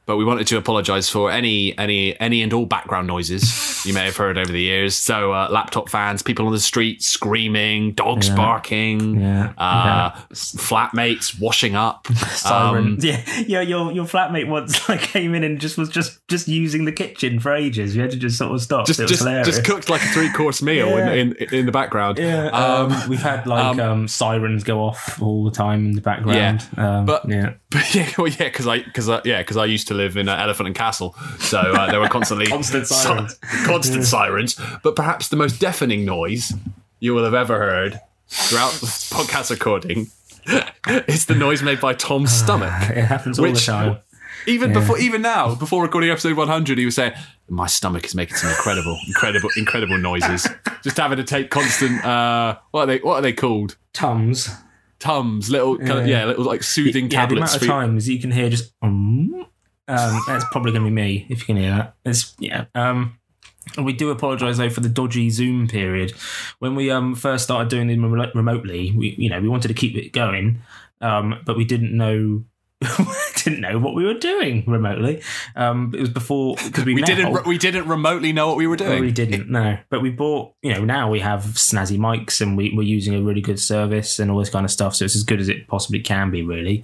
[0.06, 4.06] But we wanted to apologise for any any any and all background noises you may
[4.06, 4.96] have heard over the years.
[4.96, 8.36] So uh, laptop fans, people on the street screaming, dogs Yeah.
[8.36, 9.54] barking, Yeah.
[9.58, 10.12] uh,
[10.58, 12.08] flatmates washing up.
[12.32, 12.86] Siren.
[12.94, 13.62] Um, yeah, yeah.
[13.62, 17.40] Your your flatmate once like came in and just was just just using the kitchen
[17.40, 17.96] for ages.
[17.96, 18.86] You had to just sort of stop.
[18.86, 19.48] just it was just, hilarious.
[19.48, 21.12] just cooked like a three course meal Yeah.
[21.14, 22.18] in, in in the background.
[22.20, 26.02] Yeah, um, Um, we've had like um, sirens go off all the time in the
[26.02, 26.66] background.
[26.78, 29.88] um, but- yeah, But yeah, well, yeah, because I, because I, yeah, because I used
[29.88, 33.36] to live in uh, Elephant and Castle, so uh, there were constantly Constant sirens.
[33.66, 34.60] constant sirens.
[34.84, 36.54] But perhaps the most deafening noise
[37.00, 40.08] you will have ever heard throughout this podcast recording
[41.08, 42.74] is the noise made by Tom's stomach.
[42.90, 43.98] it happens all Which- the time.
[44.46, 47.14] Even before, even now, before recording episode 100, he was saying,
[47.48, 50.46] "My stomach is making some incredible, incredible, incredible noises."
[50.84, 52.04] Just having to take constant.
[52.04, 52.98] Uh, what are they?
[53.00, 53.78] What are they called?
[53.94, 54.50] Tums.
[55.00, 57.52] Tums, little, kind of, yeah, little like soothing yeah, the tablets.
[57.54, 59.46] amount of times you can hear just um,
[59.88, 61.96] um that's probably going to be me if you can hear that.
[62.06, 62.66] It's yeah.
[62.76, 63.20] Um,
[63.78, 66.12] and we do apologise though for the dodgy Zoom period
[66.60, 68.92] when we um first started doing them remotely.
[68.92, 70.62] We you know we wanted to keep it going,
[71.02, 72.44] um, but we didn't know.
[73.44, 75.22] didn't know what we were doing remotely.
[75.56, 78.68] Um, it was before because we, we now- didn't, we didn't remotely know what we
[78.68, 79.02] were doing.
[79.02, 79.78] we didn't, no.
[79.90, 83.22] But we bought, you know, now we have snazzy mics and we, we're using a
[83.22, 84.96] really good service and all this kind of stuff.
[84.96, 86.84] So it's as good as it possibly can be, really,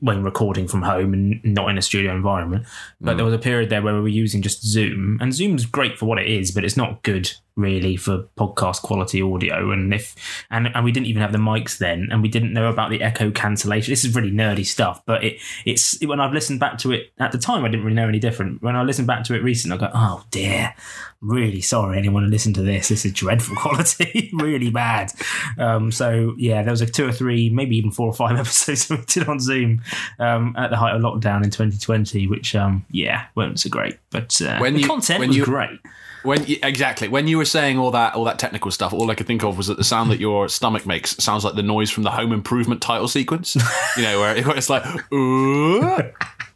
[0.00, 2.66] when recording from home and not in a studio environment.
[3.00, 5.98] But there was a period there where we were using just Zoom, and Zoom's great
[5.98, 9.70] for what it is, but it's not good really for podcast quality audio.
[9.70, 10.14] And if
[10.50, 13.02] and and we didn't even have the mics then and we didn't know about the
[13.02, 13.92] echo cancellation.
[13.92, 17.32] This is really nerdy stuff but it it's when i've listened back to it at
[17.32, 18.62] the time i didn't really know any different.
[18.62, 20.74] When i listened back to it recently i go oh dear.
[21.20, 22.88] Really sorry anyone who listened to this.
[22.88, 24.30] This is dreadful quality.
[24.32, 25.12] Really bad.
[25.58, 28.88] Um so yeah there was a two or three maybe even four or five episodes
[28.90, 29.82] we did on zoom
[30.18, 33.98] um at the height of lockdown in 2020 which um yeah weren't so great.
[34.10, 35.78] But uh, When the you- content when was you- great
[36.22, 39.14] When you, exactly when you were saying all that all that technical stuff, all I
[39.14, 41.90] could think of was that the sound that your stomach makes sounds like the noise
[41.90, 43.56] from the Home Improvement title sequence.
[43.96, 45.82] You know, where, where it's like, ooh.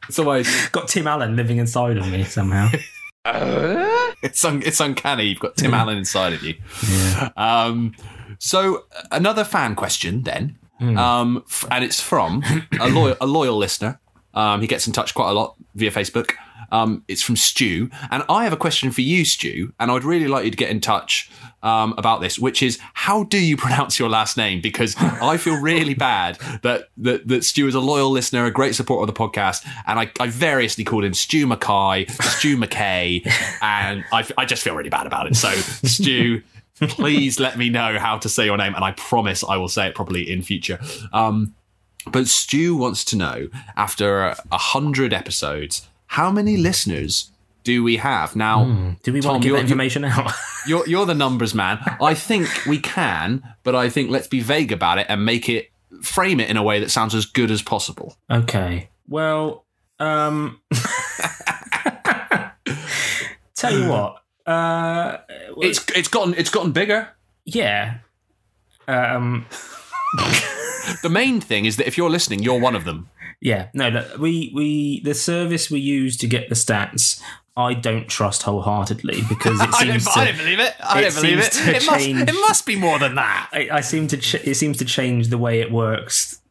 [0.08, 2.68] It's always got tim allen living inside of me somehow
[4.22, 5.24] it's un, it's uncanny.
[5.24, 6.54] You've got Tim Allen inside of you.
[7.36, 7.94] Um,
[8.38, 12.42] so another fan question then, um, f- and it's from
[12.80, 13.98] a loyal a loyal listener.
[14.34, 16.32] Um, he gets in touch quite a lot via Facebook.
[16.70, 20.28] Um, it's from Stu, and I have a question for you, Stu, and I'd really
[20.28, 21.30] like you to get in touch
[21.62, 24.60] um, about this, which is how do you pronounce your last name?
[24.60, 28.74] Because I feel really bad that, that that Stu is a loyal listener, a great
[28.74, 33.26] supporter of the podcast, and I, I variously called him Stu Mackay, Stu McKay,
[33.62, 35.36] and I, I just feel really bad about it.
[35.36, 36.42] So, Stu,
[36.80, 39.88] please let me know how to say your name, and I promise I will say
[39.88, 40.78] it properly in future.
[41.12, 41.54] Um,
[42.06, 47.30] but Stu wants to know after a hundred episodes, how many listeners
[47.64, 48.96] do we have now?
[49.02, 50.32] do we Tom, want to give you're- that information out
[50.66, 51.78] You're you're the numbers man.
[52.02, 55.70] I think we can, but I think let's be vague about it and make it
[56.02, 58.16] frame it in a way that sounds as good as possible.
[58.28, 58.88] Okay.
[59.08, 59.64] Well,
[60.00, 60.60] um
[63.54, 64.22] tell you what.
[64.44, 65.18] Uh
[65.58, 67.08] It's it's gotten it's gotten bigger.
[67.44, 67.98] yeah.
[68.88, 69.46] Um
[71.02, 73.08] The main thing is that if you're listening, you're one of them.
[73.40, 77.20] Yeah, no, look, we we the service we use to get the stats
[77.58, 80.74] I don't trust wholeheartedly because it I don't, seems to I don't believe it.
[80.82, 81.52] I it don't believe it.
[81.54, 83.48] seems It must, change- it must be more than that.
[83.52, 86.42] I, I seem to ch- it seems to change the way it works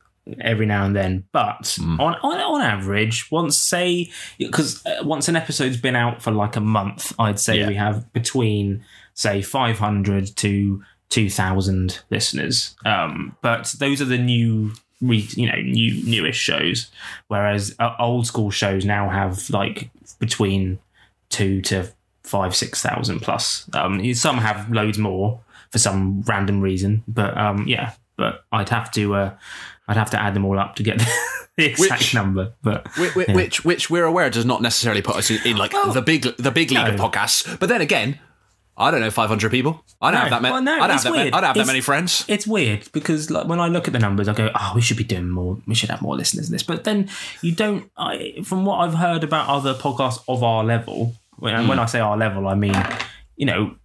[0.42, 1.24] every now and then.
[1.32, 2.00] But Hmm.
[2.02, 6.56] on, on on average, once say because uh, once an episode's been out for like
[6.56, 7.68] a month, I'd say Yeah.
[7.68, 12.76] we have between say 500 to 2,000 listeners.
[12.84, 14.72] Um, but those are the new.
[15.02, 16.90] Re, you know, new newish shows,
[17.28, 20.80] whereas uh, old school shows now have like between
[21.30, 21.92] two to
[22.24, 23.70] five, six thousand plus.
[23.74, 27.92] Um, some have loads more for some random reason, but um, yeah.
[28.18, 29.34] But I'd have to, uh,
[29.90, 30.98] I'd have to add them all up to get
[31.58, 32.54] the exact Which- number.
[32.64, 33.36] But Which, which, Yeah.
[33.36, 36.52] which, which we're aware does not necessarily put us in, in like the big the
[36.52, 37.60] big league of podcasts.
[37.60, 38.18] But then again,
[38.78, 39.84] I don't know, five hundred people.
[40.02, 40.22] I don't No.
[40.22, 40.54] have that many.
[40.54, 41.12] Well, no, I don't have that.
[41.12, 41.32] Many.
[41.32, 42.26] I don't have that many friends.
[42.28, 44.98] it's weird because like when I look at the numbers, I go, "Oh, we should
[44.98, 45.58] be doing more.
[45.66, 47.10] We should have more listeners than this." But then
[47.42, 47.90] you don't.
[47.98, 51.84] I, from what I've heard about other podcasts of our level, and when hmm.
[51.84, 52.76] I say our level, I mean,
[53.38, 53.76] you know,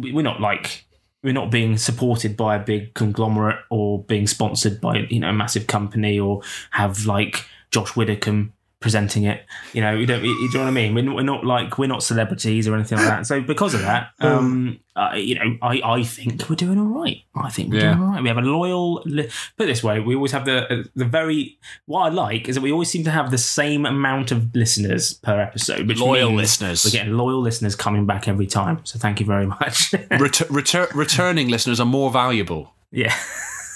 [0.00, 0.84] we- we're not like
[1.22, 5.32] we're not being supported by a big conglomerate or being sponsored by you know a
[5.32, 9.44] massive company or have like Josh Widdicombe presenting it.
[9.72, 10.24] You know, we don't.
[10.24, 10.94] You, you know what I mean?
[10.94, 13.26] We're, we're not like we're not celebrities or anything like that.
[13.26, 17.18] So because of that, um, uh, you know, I I think we're doing all right.
[17.34, 17.94] I think we're Yeah.
[17.94, 18.22] doing all right.
[18.22, 19.02] We have a loyal.
[19.04, 21.58] Li- put it this way, we always have the the very.
[21.86, 25.12] What I like is that we always seem to have the same amount of listeners
[25.14, 25.86] per episode.
[25.86, 26.84] Which Loyal listeners.
[26.84, 28.80] We're getting loyal listeners coming back every time.
[28.84, 29.90] So thank you very much.
[29.92, 32.74] Retur- retur- returning listeners are more valuable.
[32.90, 33.14] yeah.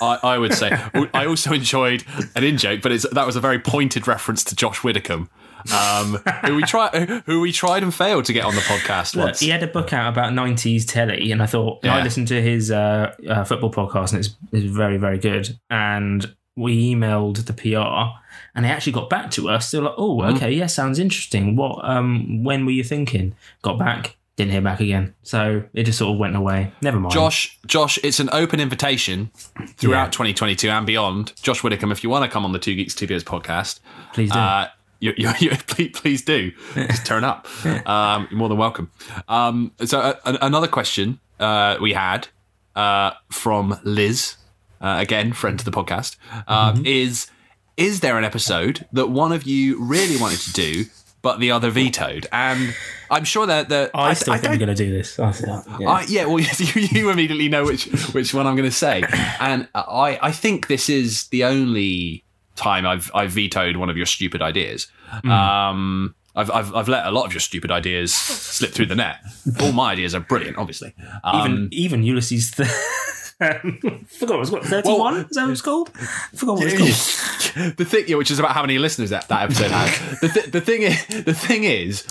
[0.01, 0.71] I, I would say.
[1.15, 2.05] I also enjoyed
[2.35, 5.29] an in joke, but it's, that was a very pointed reference to Josh Widdicombe,
[5.75, 9.25] um, who we tried, who we tried and failed to get on the podcast Look,
[9.27, 9.41] once.
[9.41, 12.41] he had a book out about 90s telly, and I thought, and I listened to
[12.43, 15.59] his uh, uh, football podcast, and it's, it's very, very good.
[15.71, 18.19] And we emailed the PR,
[18.55, 19.71] and they actually got back to us.
[19.71, 20.37] They were like, oh, Mm-hmm.
[20.37, 21.57] okay, yeah, sounds interesting.
[21.57, 23.35] What, um, when were you thinking?
[23.63, 25.15] Got back, didn't hear back again.
[25.23, 26.73] So it just sort of went away.
[26.83, 27.13] Never mind.
[27.15, 29.31] Josh, Josh, it's an open invitation
[29.77, 30.11] throughout Yeah.
[30.11, 31.33] 2022 and beyond.
[31.41, 33.79] Josh Widdicombe, if you want to come on the Two Geeks Two Beers podcast,
[34.13, 34.39] please do.
[34.39, 34.69] uh,
[35.01, 36.51] you, you, you, please, please do.
[36.75, 37.47] Just turn up.
[37.87, 38.91] Um, you're more than welcome.
[39.29, 42.29] Um, so, uh, another question uh, we had
[42.75, 44.37] uh, from Liz,
[44.81, 46.17] uh, again, friend to the podcast,
[46.49, 47.31] uh, is
[47.77, 50.85] Is there an episode that one of you really wanted to do,
[51.25, 52.29] but the other vetoed?
[52.31, 52.77] And
[53.11, 53.71] I'm sure that.
[53.71, 55.19] that I, still I think we're going to do this.
[55.19, 55.35] I,
[55.81, 55.89] yeah.
[55.89, 59.03] I, yeah, well, you, you immediately know which which one I'm going to say,
[59.41, 62.23] and I I think this is the only
[62.55, 64.87] time I've I've vetoed one of your stupid ideas.
[65.25, 69.17] Um, I've, I've I've let a lot of your stupid ideas slip through the net.
[69.61, 70.95] All my ideas are brilliant, obviously.
[71.25, 72.51] Um, even even Ulysses.
[72.51, 72.69] Th-
[73.41, 74.65] forgot what it was called.
[74.65, 75.17] Thirty-one.
[75.17, 75.91] is that what it's was called?
[76.35, 77.77] forgot what it's called.
[77.77, 80.21] the thing, yeah, which is about how many listeners that, that episode has.
[80.21, 82.07] The, th- the thing is, the thing is,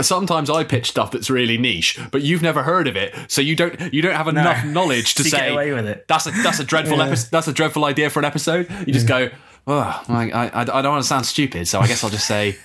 [0.00, 3.54] sometimes I pitch stuff that's really niche, but you've never heard of it, so you
[3.56, 6.06] don't you don't have enough knowledge to So say get away with it.
[6.08, 7.06] That's a that's a dreadful Yeah.
[7.06, 7.30] episode.
[7.30, 8.68] That's a dreadful idea for an episode.
[8.86, 9.28] You just go,
[9.66, 12.56] oh, I, I, I don't want to sound stupid, so I guess I'll just say,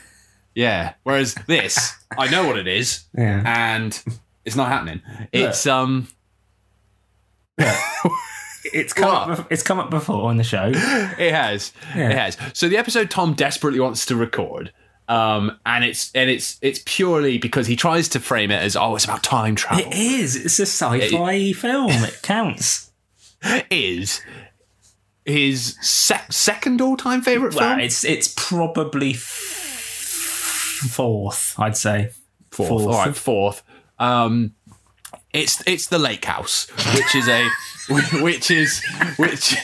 [0.56, 0.94] yeah.
[1.04, 3.44] Whereas this, I know what it is, Yeah.
[3.46, 4.02] and
[4.46, 5.02] it's not happening.
[5.34, 6.08] It's um,
[8.74, 9.40] It's come What?
[9.40, 9.52] up.
[9.52, 10.66] It's come up before on the show.
[10.76, 11.72] It has.
[11.96, 12.10] Yeah.
[12.10, 12.38] It has.
[12.54, 14.74] So the episode Tom desperately wants to record.
[15.08, 18.94] Um, and it's and it's it's purely because he tries to frame it as oh
[18.96, 20.36] it's about time travel It is.
[20.36, 21.92] It's a sci-fi film.
[22.04, 22.92] It counts.
[23.72, 24.20] is
[25.26, 29.22] his sec- second all time favorite Well, film it's it's probably f-
[30.92, 31.56] fourth.
[31.58, 32.10] I'd say
[32.52, 32.68] fourth.
[32.70, 32.84] fourth.
[32.86, 33.64] all right fourth
[34.00, 34.54] um
[35.38, 37.48] it's it's the Lake House which is a
[38.22, 38.84] which is
[39.18, 39.56] which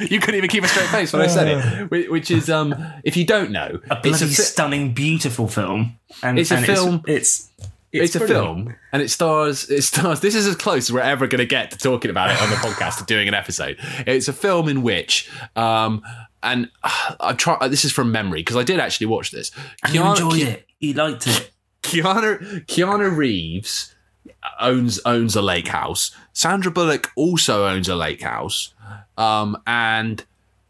[0.00, 3.16] you couldn't even keep a straight face when I said it which is um if
[3.16, 5.98] you don't know a bloody it's a fi- stunning, beautiful film.
[6.22, 7.50] And It's a and film- It's
[7.92, 11.26] it's, a film and it stars it stars this is as close as we're ever
[11.26, 14.28] going to get to talking about it on the podcast to doing an episode it's
[14.28, 16.02] a film in which um
[16.42, 19.50] and uh, i try this is from memory because i did actually watch this
[19.84, 20.66] And you Keanu- enjoyed Ke- it.
[20.80, 21.50] You liked it.
[21.82, 23.91] Keanu Keanu Reeves
[24.60, 26.14] owns owns a lake house.
[26.32, 28.74] Sandra Bullock also owns a lake house,
[29.16, 30.24] um, and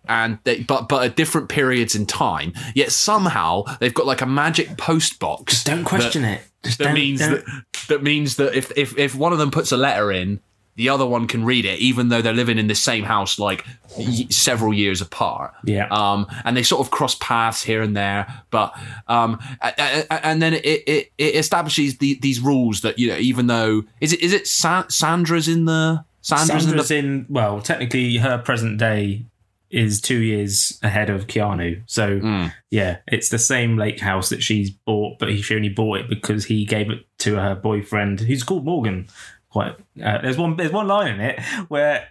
[0.09, 2.53] and they, but but at different periods in time.
[2.75, 5.65] Yet somehow they've got like a magic post box.
[5.65, 6.43] Don't question it.
[6.65, 7.45] Just That means that
[7.89, 10.41] that means that if, if if one of them puts a letter in,
[10.77, 13.65] the other one can read it, even though they're living in the same house like
[13.99, 15.53] y- several years apart.
[15.65, 15.87] Yeah.
[15.91, 18.75] Um, and they sort of cross paths here and there, but
[19.07, 19.75] um, a-
[20.11, 23.83] a- and then it it, it establishes the, these rules that you know, even though
[24.01, 28.39] is it is it Sa- Sandra's in the Sandra's, Sandra's in in, well, technically her
[28.39, 29.25] present day
[29.71, 31.83] is two years ahead of Keanu.
[31.87, 32.47] So Hmm.
[32.71, 36.45] yeah, it's the same lake house that she's bought, but she only bought it because
[36.45, 39.09] he gave it to her boyfriend, who's called Morgan.
[39.53, 39.77] Quite.
[40.03, 40.57] Uh, there's one.
[40.57, 42.09] There's one line in it where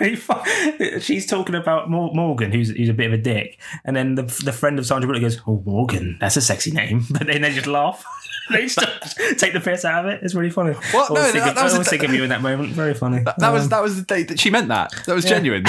[1.00, 4.52] She's talking about Morgan, who's, who's a bit of a dick, and then the, the
[4.52, 7.66] friend of Sandra Bullock goes, "Oh, Morgan, that's a sexy name," but then they just
[7.66, 8.04] laugh.
[8.50, 8.78] they just
[9.38, 10.22] take the piss out of it.
[10.22, 10.74] It's really funny.
[10.92, 11.10] What?
[11.10, 12.70] I No, was that- thinking, that was I was thinking of you in that moment.
[12.70, 13.24] Very funny.
[13.38, 14.92] That was that was the date that she meant that.
[15.06, 15.30] That was Yeah.
[15.32, 15.64] genuine.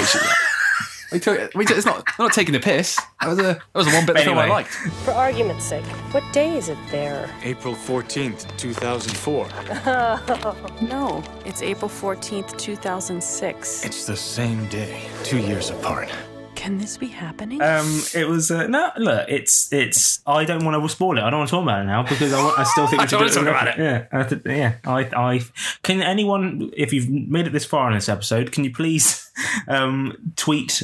[1.12, 3.00] That she, we took, we took, it's not we're not taking the piss.
[3.22, 4.70] That was a that was the one bit of the film I liked.
[5.04, 7.30] For argument's sake, what day is it there?
[7.44, 9.48] April 14th, 2004.
[9.86, 10.66] Oh.
[10.82, 13.86] No, it's April 14th, 2006.
[13.86, 16.10] It's the same day, two years apart.
[16.56, 17.62] Can this be happening?
[17.62, 18.92] Um, it was uh, no.
[18.98, 20.20] Look, it's it's.
[20.28, 21.22] I don't want to spoil it.
[21.22, 23.06] I don't want to talk about it now because I, want, I still think I
[23.06, 23.82] we should don't do wanna talk about it.
[23.82, 24.74] Yeah, I th- yeah.
[24.84, 25.00] I,
[25.36, 25.42] I
[25.84, 29.32] can anyone if you've made it this far in this episode, can you please
[29.70, 30.84] um, tweet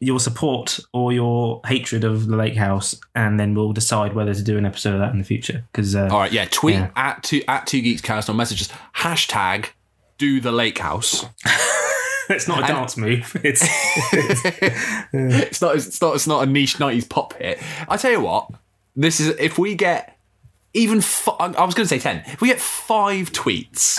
[0.00, 4.42] your support or your hatred of the Lake House, and then we'll decide whether to
[4.42, 5.64] do an episode of that in the future.
[5.72, 6.46] Because uh, All right, yeah.
[6.50, 6.90] Tweet Yeah.
[6.96, 9.70] at two at two geeks cast on messages hashtag
[10.18, 11.24] do the lake house.
[12.28, 13.36] it's not a dance move.
[13.44, 13.62] It's
[15.12, 17.60] It's not it's not it's not a niche nineties pop hit.
[17.88, 18.50] I tell you what,
[18.96, 20.16] this is if we get
[20.74, 22.22] even fi- I was going to say ten.
[22.26, 23.98] If we get five tweets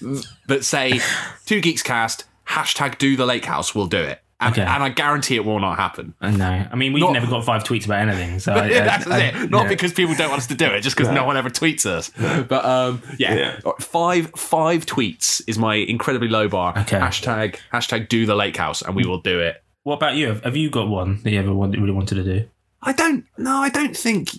[0.48, 1.00] that say
[1.46, 4.21] two geeks cast hashtag do the lake house, we'll do it.
[4.42, 4.62] And, Okay.
[4.62, 6.14] and I guarantee it will not happen.
[6.20, 6.66] I know.
[6.70, 8.38] I mean, we've Not- never got five tweets about anything.
[8.40, 9.50] So I, Yeah, that's I- it.
[9.50, 9.68] Not yeah.
[9.68, 12.10] because people don't want us to do it, just because no one ever tweets us.
[12.48, 13.60] But um, yeah, Yeah.
[13.80, 16.76] five five tweets is my incredibly low bar.
[16.78, 16.98] Okay.
[16.98, 19.62] Hashtag hashtag do the lake house, and we will do it.
[19.84, 20.40] What about you?
[20.44, 22.48] Have, you got one that you ever want, really wanted to do?
[22.82, 23.24] I don't.
[23.38, 24.30] No, I don't think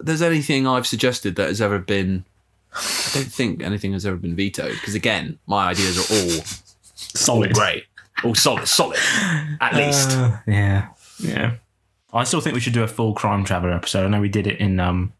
[0.00, 2.24] there's anything I've suggested that has ever been.
[2.72, 6.44] I don't think anything has ever been vetoed because again, my ideas are all all
[6.94, 7.52] Solid.
[7.54, 7.84] great,
[8.24, 8.98] all solid, solid,
[9.60, 10.10] at least.
[10.10, 11.54] Uh, yeah, yeah.
[12.12, 14.04] I still think we should do a full crime traveler episode.
[14.04, 15.12] I know we did it in um,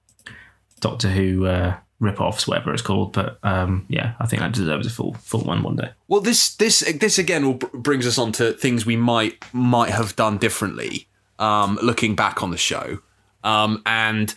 [0.80, 4.90] Doctor Who uh, rip-offs, whatever it's called, but um, yeah, I think that deserves a
[4.90, 5.90] full full one one day.
[6.08, 9.90] Well, this this this again will br- brings us on to things we might might
[9.90, 11.06] have done differently.
[11.38, 12.98] Um, looking back on the show,
[13.44, 14.34] um, and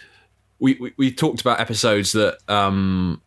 [0.59, 2.37] we, we we talked about episodes that.
[2.47, 3.21] Um,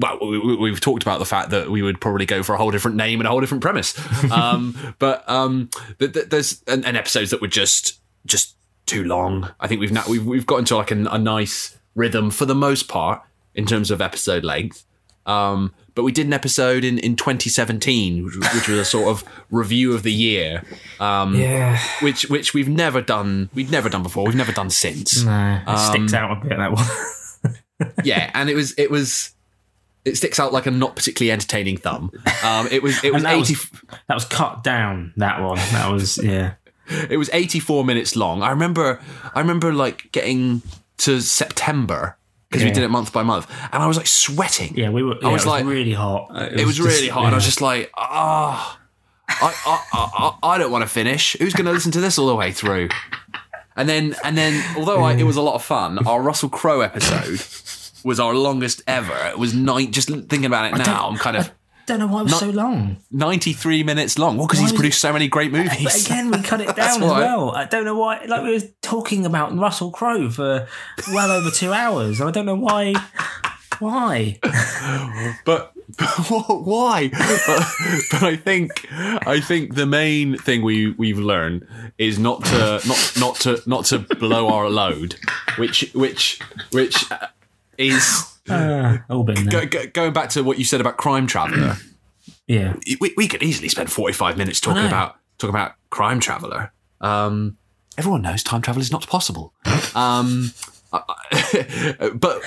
[0.00, 2.70] well, we, we've talked about the fact that we would probably go for a whole
[2.70, 3.94] different name and a whole different premise,
[4.32, 9.50] um, but um, th- th- there's an, and episodes that were just just too long.
[9.60, 12.54] I think we've now we've we've got into like a, a nice rhythm for the
[12.54, 13.22] most part
[13.54, 14.84] in terms of episode length.
[15.26, 19.22] Um, but we did an episode in, in 2017, which, which was a sort of
[19.50, 20.62] review of the year,
[20.98, 23.50] um, Yeah, which which we've never done.
[23.54, 24.24] We've never done before.
[24.24, 25.22] We've never done since.
[25.24, 26.86] no, it sticks Um, out a bit that one.
[28.04, 29.32] Yeah, and it was it was
[30.04, 32.10] it sticks out like a not particularly entertaining thumb.
[32.44, 33.60] Um, it was it was And that was- eighty
[34.08, 35.12] that was cut down.
[35.16, 35.56] That one.
[35.56, 36.54] That was yeah.
[37.10, 38.42] it was eighty four minutes long.
[38.42, 39.00] I remember
[39.34, 40.62] I remember like getting
[40.98, 42.16] to September
[42.48, 44.76] because we did it month by month, and I was like sweating.
[44.76, 45.14] Yeah, we were.
[45.22, 46.30] Yeah, was it was like- really hot.
[46.52, 48.76] It was, really just- hot, and I was just like, ah,
[49.28, 51.36] I, I, I, I don't want to finish.
[51.38, 52.88] Who's going to listen to this all the way through?
[53.76, 56.80] And then, and then, although I, it was a lot of fun, our Russell Crowe
[56.80, 57.38] episode
[58.04, 59.16] was our longest ever.
[59.28, 59.92] It was nine.
[59.92, 62.40] Just thinking about it now, I'm kind of I don't know why it was Not-
[62.40, 62.98] so long.
[63.10, 64.36] 93 minutes long.
[64.36, 65.82] Well, because he's produced so many great movies.
[65.82, 67.50] But again, we cut it down as well.
[67.50, 68.24] I don't know why.
[68.24, 70.68] Like we were talking about Russell Crowe for
[71.08, 72.20] well over two hours.
[72.20, 72.94] I don't know why.
[73.80, 74.38] Why?
[75.44, 77.08] but, but why?
[77.08, 77.64] But,
[78.10, 83.12] but I think I think the main thing we we've learned is not to not
[83.18, 85.16] not to not to blow our load,
[85.56, 86.38] which which
[86.72, 87.06] which
[87.80, 91.76] is Uh, all been go, go, going back to what you said about Crime Traveller.
[92.46, 92.74] Yeah.
[93.00, 96.72] we, we could easily spend forty five minutes talking about talking about Crime Traveller.
[97.00, 97.58] Um,
[97.96, 99.52] everyone knows time travel is not possible.
[99.94, 100.52] Um,
[100.92, 102.42] but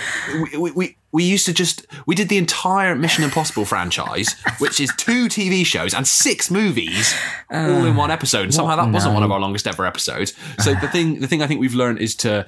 [0.58, 4.94] we, we, we, used to just we did the entire Mission Impossible franchise, which is
[4.98, 7.14] two TV shows and six movies
[7.50, 8.44] all in one episode.
[8.44, 10.34] And somehow that wasn't one of our longest ever episodes.
[10.60, 12.46] So the thing the thing I think we've learned is to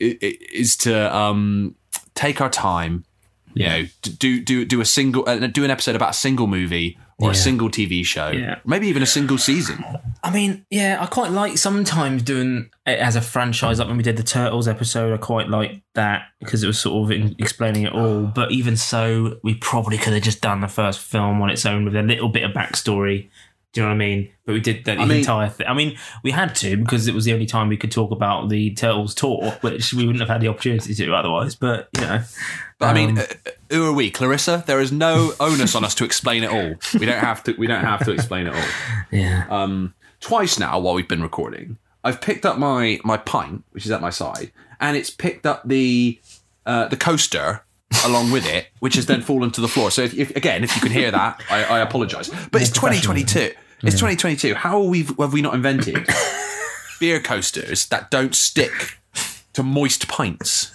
[0.00, 1.76] is to um,
[2.14, 3.04] take our time.
[3.54, 6.98] You know, do do do a single uh, do an episode about a single movie
[7.18, 8.58] or a single TV show, Yeah.
[8.64, 9.84] maybe even a single season.
[10.24, 13.78] I mean, yeah, I quite like sometimes doing it as a franchise.
[13.78, 17.04] Like when we did the Turtles episode, I quite like that because it was sort
[17.04, 18.22] of in- explaining it all.
[18.24, 21.84] But even so, we probably could have just done the first film on its own
[21.84, 23.28] with a little bit of backstory.
[23.72, 24.28] Do you know what I mean?
[24.44, 25.66] But we did that the I mean- entire thing.
[25.66, 28.50] I mean, we had to because it was the only time we could talk about
[28.50, 31.54] the Turtles tour, which we wouldn't have had the opportunity to otherwise.
[31.54, 32.22] But you know,
[32.78, 34.62] But I mean, Um, uh, who are we, Clarissa?
[34.66, 36.74] There is no onus on us to explain it all.
[37.00, 37.52] We don't have to.
[37.52, 38.68] We don't have to explain it all.
[39.10, 43.86] yeah, Um, twice now, while we've been recording, I've picked up my my pint, which
[43.86, 46.20] is at my side, and it's picked up the
[46.66, 47.62] uh, the coaster
[48.04, 49.90] along with it, which has then fallen to the floor.
[49.90, 52.28] So if, if again, if you can hear that, I, I apologise.
[52.50, 53.52] But it's 2022.
[53.84, 54.54] It's 2022.
[54.54, 56.06] How have we, have we not invented
[57.00, 58.98] beer coasters that don't stick
[59.54, 60.70] to moist pints?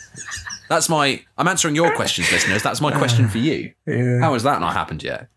[0.70, 1.24] That's my.
[1.38, 2.62] I'm answering your questions, listeners.
[2.62, 3.74] That's my question uh, for you.
[3.88, 5.30] How has that not happened yet?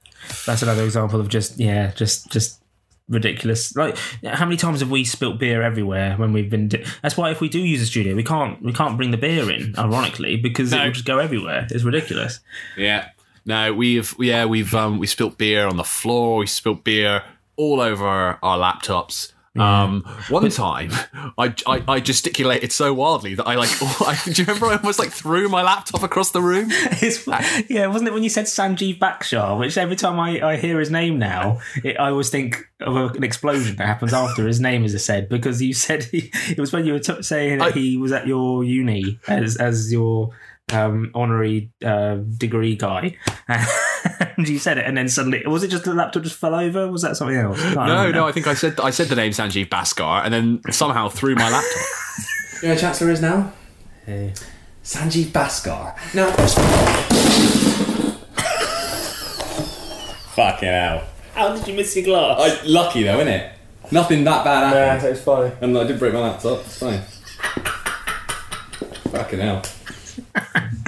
[0.46, 2.59] That's another example of just yeah, just just
[3.10, 3.76] ridiculous.
[3.76, 6.68] Like how many times have we spilt beer everywhere when we've been?
[6.68, 9.18] Di- That's why if we do use a studio, we can't we can't bring the
[9.18, 9.74] beer in.
[9.76, 10.84] Ironically, because it No.
[10.84, 11.66] will just go everywhere.
[11.70, 12.40] It's ridiculous.
[12.76, 13.08] Yeah.
[13.44, 16.38] No, we've yeah we've um we spilt beer on the floor.
[16.38, 17.24] We spilt beer
[17.56, 18.06] all over
[18.42, 19.32] our laptops.
[19.58, 20.90] Um, one time,
[21.36, 23.70] I, I I gesticulated so wildly that I like.
[23.82, 26.68] I, do you remember I almost like threw my laptop across the room?
[27.02, 27.26] It's,
[27.68, 29.58] yeah, wasn't it when you said Sanjeev Bhaskar?
[29.58, 33.06] Which every time I, I hear his name now, it, I always think of a,
[33.08, 36.72] an explosion that happens after his name is said because you said he, it was
[36.72, 40.30] when you were t- saying that I- he was at your uni as as your
[40.72, 43.16] um, honorary uh, degree guy,
[44.36, 46.90] and you said it, and then suddenly was it just the laptop just fell over?
[46.90, 47.60] Was that something else?
[47.62, 48.26] I No, no.
[48.26, 51.50] I think I said I said the name Sanjeev Bhaskar and then somehow threw my
[51.50, 51.82] laptop.
[52.62, 53.54] You know Chancellor is now?
[54.04, 54.34] Hey.
[54.84, 55.94] Sanjeev Bhaskar.
[56.14, 56.30] Now.
[60.34, 61.04] Fucking hell.
[61.34, 62.60] How did you miss your glass?
[62.62, 63.52] I, lucky though, innit?
[63.90, 65.02] Nothing that bad happened.
[65.02, 65.52] Yeah, it's funny.
[65.62, 67.00] And I did break my laptop, it's fine.
[69.10, 69.62] Fucking hell.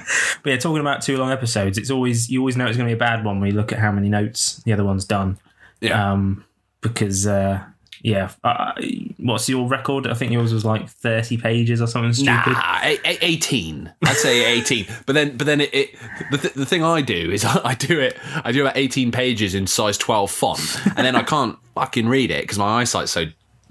[0.43, 2.95] But yeah, talking about two long episodes, it's always you always know it's going to
[2.95, 5.39] be a bad one when you look at how many notes the other one's done.
[5.81, 6.13] Yeah.
[6.13, 6.45] Um,
[6.81, 7.65] because uh,
[8.03, 8.73] yeah, uh,
[9.19, 10.09] what's your record?
[10.09, 12.53] I think yours was like thirty pages or something stupid.
[12.53, 13.93] Nah, eighteen.
[14.05, 14.87] I'd say eighteen.
[15.07, 15.95] But then, but then it, it
[16.31, 18.19] the, th- the thing I do is I do it.
[18.45, 22.31] I do about eighteen pages in size twelve font, and then I can't fucking read
[22.31, 23.27] it because my eyesight's so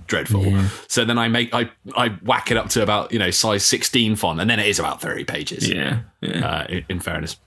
[0.08, 0.45] dreadful.
[0.88, 4.16] So then I make I I whack it up to about you know size sixteen
[4.16, 5.68] font, and then it is about thirty pages.
[5.68, 6.45] Yeah, yeah.
[6.45, 7.38] Uh, in, in fairness.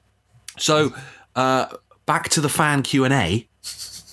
[0.59, 0.95] So
[1.37, 1.67] uh,
[2.07, 3.49] back to the fan Q and A,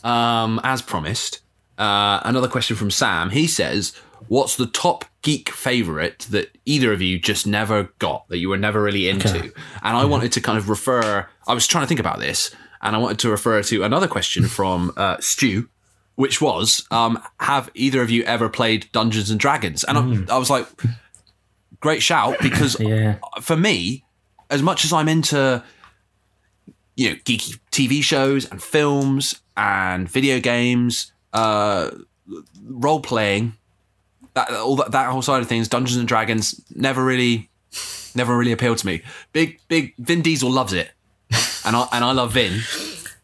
[0.04, 1.42] um, as promised.
[1.78, 3.30] Uh, another question from Sam.
[3.32, 3.94] He says,
[4.28, 8.58] "What's the top geek favorite that either of you just never got that you were
[8.58, 9.52] never really into?"
[9.84, 11.28] And I wanted to kind of refer.
[11.48, 14.44] I was trying to think about this, and I wanted to refer to another question
[14.44, 15.70] from uh, Stu,
[16.22, 19.98] which was, um, "Have either of you ever played Dungeons and Dragons?" And
[20.30, 20.68] I, I was like,
[21.80, 23.16] "Great shout!" Because Yeah.
[23.42, 24.06] for me,
[24.50, 25.64] as much as I'm into
[26.96, 31.90] you know geeky TV shows and films and video games, uh,
[32.68, 33.54] role playing,
[34.36, 37.50] that all that, that whole side of things, Dungeons and Dragons, never really,
[38.16, 39.02] never really appealed to me.
[39.34, 40.92] Big big Vin Diesel loves it,
[41.66, 42.60] and I and I love Vin,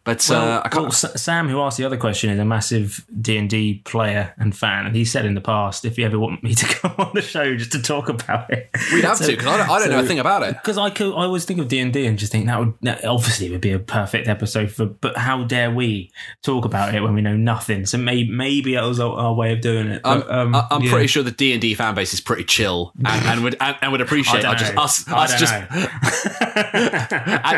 [0.08, 0.84] but uh, Well, I can't.
[0.84, 4.55] well, Sam, who asked the other question, is a massive D and D player and
[4.55, 7.12] fan, and he said in the past, if you ever want me to come on
[7.14, 9.89] the show just to talk about it, We'd have to because I don't, I don't
[9.89, 10.53] know a thing about it.
[10.53, 12.74] Because I could, I always think of D and D and just think that would
[12.84, 14.86] that obviously would be a perfect episode for.
[14.86, 17.86] But how dare we talk about it when we know nothing?
[17.86, 20.01] So maybe maybe that was our, our way of doing it.
[20.05, 20.91] I'm, um, I- I'm yeah.
[20.91, 23.76] pretty sure the D and D fan base is pretty chill and, and would and,
[23.82, 25.53] and would appreciate I uh, just us I us just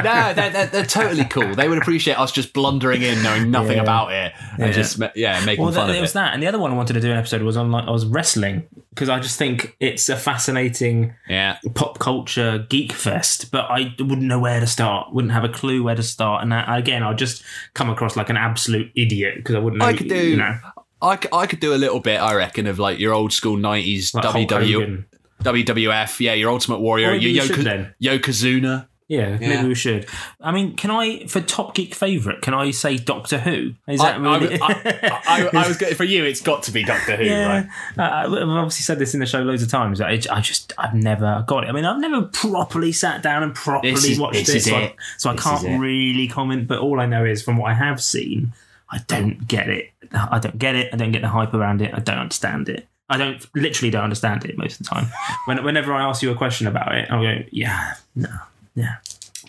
[0.03, 1.53] no, they're, they're, they're totally cool.
[1.55, 3.83] They would appreciate us just blundering in, knowing nothing Yeah.
[3.83, 4.71] about it, and Yeah.
[4.71, 6.75] just yeah, making Well, fun that, of it was that, and the other one I
[6.75, 9.75] wanted to do an episode was on like I was wrestling because I just think
[9.79, 15.13] it's a fascinating Yeah, pop culture geek fest, but I wouldn't know where to start.
[15.13, 18.29] Wouldn't have a clue where to start, and that, again, I'd just come across like
[18.29, 19.85] an absolute idiot because I wouldn't know.
[19.87, 20.15] I could do.
[20.29, 20.55] you know,
[21.01, 24.13] I, I could do a little bit, I reckon, of like your old school nineties
[24.13, 25.05] like Hulk WW.
[25.43, 26.19] WWF.
[26.19, 27.45] Yeah, your Ultimate Warrior, your
[28.01, 28.87] Yokozuna.
[29.09, 29.49] Yeah, Yeah.
[29.49, 30.05] maybe we should.
[30.39, 32.41] I mean, can I for top geek favorite?
[32.41, 33.73] Can I say Doctor Who?
[33.87, 34.61] Is I, that really?
[34.61, 36.23] I, I, I, I was for you.
[36.23, 37.67] It's got to be Doctor Who, Yeah, right?
[37.97, 39.99] uh, I've obviously said this in the show loads of times.
[39.99, 41.67] I, I just, I've never got it.
[41.69, 44.65] I mean, I've never properly sat down and properly This is- watched this it, is
[44.65, 44.95] so, I, it.
[45.17, 46.67] so I This can't really comment.
[46.67, 48.53] But all I know is from what I have seen,
[48.91, 49.89] I don't get it.
[50.13, 50.93] I don't get it.
[50.93, 51.93] I don't get the hype around it.
[51.93, 52.87] I don't understand it.
[53.11, 55.07] I don't literally don't understand it most of the time.
[55.47, 58.29] When, whenever I ask you a question about it, I'll go, yeah, no,
[58.79, 58.95] yeah,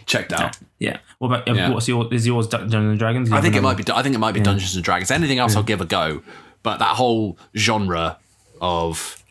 [0.06, 0.58] Checked out.
[0.78, 0.98] yeah.
[1.18, 1.70] What about uh, Yeah.
[1.70, 2.12] what's your?
[2.12, 3.30] Is yours Dungeons and Dragons?
[3.32, 3.84] I think it might be.
[3.92, 5.10] I think it might be Dungeons and Dragons.
[5.10, 6.22] Anything else, I'll give a go.
[6.62, 8.18] But that whole genre
[8.60, 9.22] of,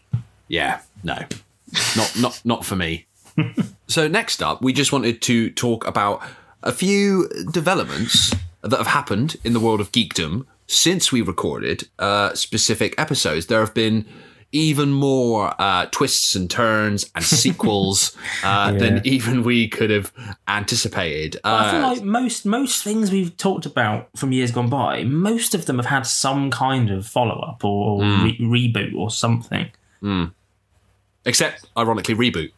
[0.47, 1.18] yeah, no,
[1.97, 3.06] not not not for me.
[3.88, 6.22] so next up, we just wanted to talk about
[6.64, 12.34] a few developments that have happened in the world of geekdom since we recorded uh,
[12.36, 13.45] specific episodes.
[13.47, 14.06] There have been
[14.52, 20.12] even more uh, twists and turns and sequels uh, than even we could have
[20.47, 21.38] anticipated.
[21.43, 25.54] I feel Uh, like most most things we've talked about from years gone by, most
[25.54, 28.24] of them have had some kind of follow up or, Hmm.
[28.24, 28.39] re-
[28.74, 29.70] reboot or something.
[31.26, 32.52] except ironically reboot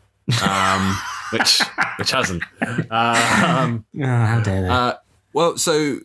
[0.43, 0.95] um
[1.31, 1.61] which
[1.97, 2.43] which hasn't
[2.91, 4.67] uh, um, Oh, how dare they?
[4.67, 4.93] uh,
[5.33, 5.97] well so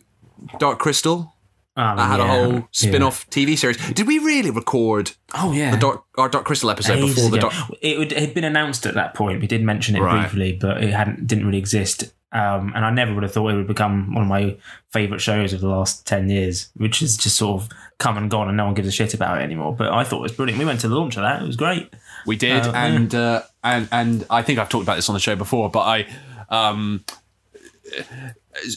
[0.59, 1.33] dark crystal
[1.79, 2.25] Ah, that had yeah.
[2.25, 3.77] a whole spin-off TV series.
[3.91, 7.37] Did we really record Oh yeah, the Dark, our Dark Crystal episode Ages before the
[7.37, 7.49] ago.
[7.51, 7.71] Dark?
[7.81, 9.41] It, would, it had been announced at that point.
[9.41, 10.21] We did mention it Right.
[10.21, 12.11] briefly, but it hadn't didn't really exist.
[12.33, 14.57] Um, and I never would have thought it would become one of my
[14.91, 17.69] favourite shows of the last ten years, which has just sort of
[17.99, 19.73] come and gone, and no one gives a shit about it anymore.
[19.75, 20.59] But I thought it was brilliant.
[20.59, 21.93] We went to the launch of that; it was great.
[22.25, 25.19] We did, Uh, and uh, and and I think I've talked about this on the
[25.19, 26.07] show before, but I.
[26.49, 27.03] Um,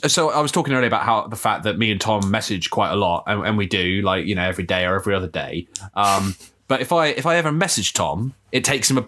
[0.06, 2.90] so I was talking earlier about how the fact that me and Tom message quite
[2.90, 5.66] a lot, and, and we do like you know every day or every other day.
[5.94, 6.36] Um,
[6.68, 9.06] but if I if I ever message Tom, it takes him a,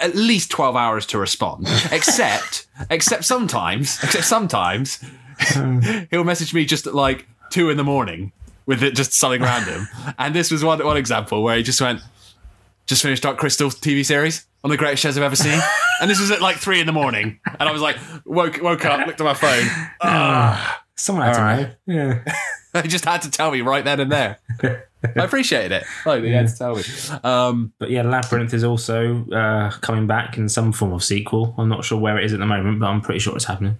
[0.00, 1.66] at least twelve hours to respond.
[1.92, 5.04] Except except sometimes except sometimes
[6.10, 8.32] he'll message me just at like two in the morning
[8.66, 9.88] with it just something random.
[10.18, 12.00] And this was one one example where he just went,
[12.86, 15.60] just finished Dark Crystal TV series, of the greatest shows I've ever seen.
[16.00, 17.38] And this was at like three in the morning.
[17.60, 19.66] And I was like, woke woke up, looked at my phone.
[20.02, 20.82] Ah.
[20.96, 21.70] Someone had to All know.
[21.86, 22.24] Yeah.
[22.72, 24.38] They just had to tell me right then and there.
[24.62, 25.84] I appreciated it.
[26.06, 26.82] Like, they had to tell me.
[27.22, 31.54] Um, But yeah, Labyrinth is also uh, coming back in some form of sequel.
[31.58, 33.76] I'm not sure where it is at the moment, but I'm pretty sure it's happening.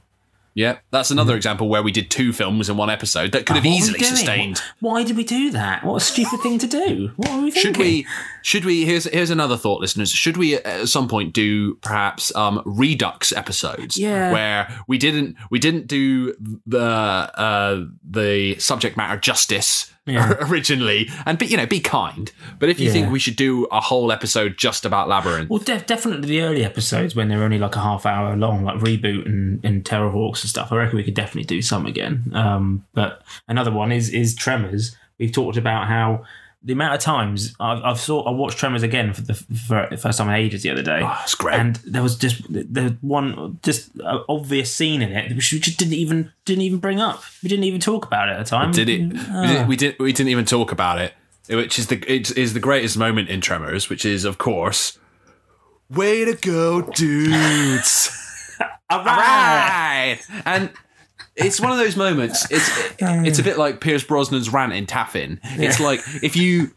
[0.54, 3.64] Yeah, that's another example where we did two films in one episode that could have
[3.64, 4.60] we easily sustained.
[4.80, 5.84] Why did we do that?
[5.84, 7.12] What a stupid thing to do.
[7.16, 7.72] What were we thinking?
[7.72, 8.06] Should we?
[8.42, 8.84] Should we?
[8.84, 10.10] Here's here's another thought, listeners.
[10.10, 13.96] Should we at some point do perhaps um, redux episodes?
[13.96, 14.32] Yeah.
[14.32, 16.34] Where we didn't we didn't do
[16.66, 20.34] the uh, the subject matter justice Yeah.
[20.40, 22.30] originally, and be you know be kind.
[22.58, 22.92] But if you Yeah.
[22.92, 26.64] think we should do a whole episode just about labyrinth, Well, def- definitely the early
[26.64, 30.50] episodes when they're only like a half hour long, like reboot and, and Terrahawks and
[30.50, 30.72] stuff.
[30.72, 32.32] I reckon we could definitely do some again.
[32.34, 34.96] Um, but another one is is Tremors.
[35.18, 36.24] We've talked about how
[36.64, 39.96] the amount of times I've, I've saw I watched Tremors again for the, for the
[39.96, 41.00] first time in ages the other day.
[41.02, 41.58] Oh, it's great.
[41.58, 43.90] And there was just there was one just
[44.28, 47.22] obvious scene in it which we just didn't even didn't even bring up.
[47.42, 48.70] We didn't even talk about it at the time.
[48.72, 49.00] did it?
[49.12, 49.46] We, Ah.
[49.46, 49.96] did, we did.
[49.98, 51.14] We didn't even talk about it,
[51.48, 54.98] which is the it is the greatest moment in Tremors, which is of course,
[55.90, 58.10] way to go, dudes!
[58.90, 60.70] All right, and.
[61.36, 62.46] It's one of those moments.
[62.50, 62.68] It's
[63.00, 65.40] it's a bit like Pierce Brosnan's rant in Taffin.
[65.44, 66.72] It's like if you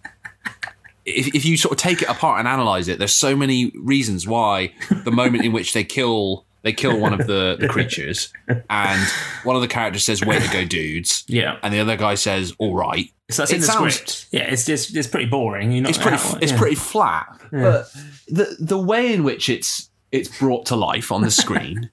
[1.06, 4.26] if, if you sort of take it apart and analyze it, there's so many reasons
[4.28, 8.34] why the moment in which they kill they kill one of the, the creatures,
[8.72, 9.08] and
[9.43, 11.60] one of the characters says, "Way to go, dudes!" Yeah.
[11.62, 14.26] and the other guy says, "All right." So that's in the sounds- script.
[14.32, 15.72] Yeah, it's just it's pretty boring.
[15.72, 16.58] You're not It's pretty how- it's yeah.
[16.58, 17.93] pretty flat, but
[18.28, 21.91] the the way in which it's it's brought to life on the screen.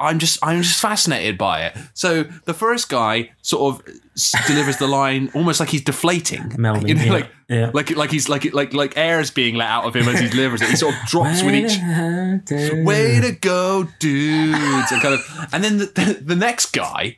[0.00, 1.76] I'm just I'm just fascinated by it.
[1.94, 6.94] So the first guy sort of delivers the line almost like he's deflating, Melvin, You
[6.94, 7.12] know, yeah.
[7.12, 7.70] like Yeah.
[7.74, 10.28] like like he's like like like air is being let out of him as he
[10.28, 10.70] delivers it.
[10.70, 11.76] He sort of drops with each
[12.84, 17.16] way to go, dudes, and kind of, and then the, the, the next guy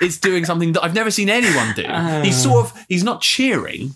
[0.00, 1.84] is doing something that I've never seen anyone do.
[1.88, 2.22] Ah.
[2.22, 3.94] he's sort of he's not cheering.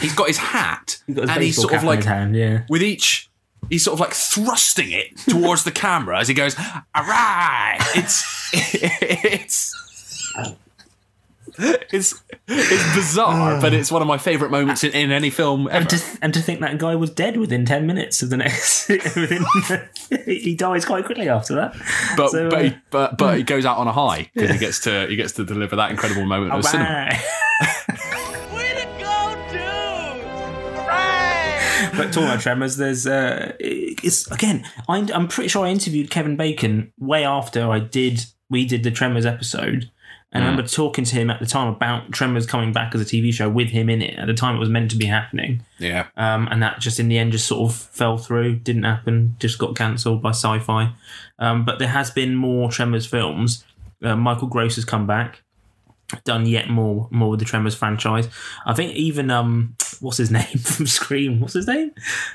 [0.00, 2.64] He's got his hat, He's got his and he's sort of like hand, yeah.
[2.68, 3.30] with each
[3.70, 8.24] he's sort of like thrusting it towards the camera as he goes all right it's
[8.52, 9.74] it's
[11.58, 15.78] it's it's bizarre but it's one of my favorite moments in, in any film ever
[15.78, 18.88] And to, and to think that guy was dead within 10 minutes of the next.
[19.16, 19.44] within,
[20.26, 21.74] he dies quite quickly after that.
[22.16, 24.58] but So, but, uh, he, but but he goes out on a high because he
[24.58, 27.10] gets to he gets to deliver that incredible moment of cinema
[31.96, 34.66] But talking about Tremors, there's uh, it's again.
[34.88, 38.24] I, I'm pretty sure I interviewed Kevin Bacon way after I did.
[38.48, 39.90] We did the Tremors episode,
[40.32, 43.04] and I remember talking to him at the time about Tremors coming back as a
[43.04, 44.18] TV show with him in it.
[44.18, 47.08] At the time, it was meant to be happening, yeah um, and that just in
[47.08, 48.56] the end just sort of fell through.
[48.56, 49.36] Didn't happen.
[49.38, 50.92] Just got cancelled by Sci-Fi.
[51.38, 53.64] Um, but there has been more Tremors films.
[54.02, 55.42] Uh, Michael Gross has come back
[56.24, 58.28] done yet more more with the Tremors franchise.
[58.64, 61.40] I think even um what's his name from Scream?
[61.40, 61.92] What's his name?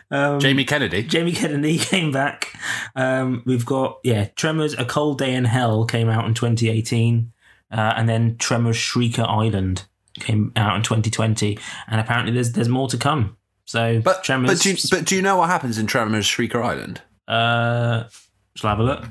[0.10, 2.54] Um, Jamie Kennedy Jamie Kennedy came back.
[2.96, 7.32] Um, we've got yeah, Tremors: A Cold Day in Hell came out in 2018,
[7.72, 9.86] uh, and then Tremors: Shrieker Island
[10.20, 11.58] came out in 2020,
[11.88, 13.38] and apparently there's there's more to come.
[13.66, 16.62] So but Tremors, but do, you, but do you know what happens in Tremors Shrieker
[16.64, 18.04] Island uh,
[18.56, 19.06] shall I have a look?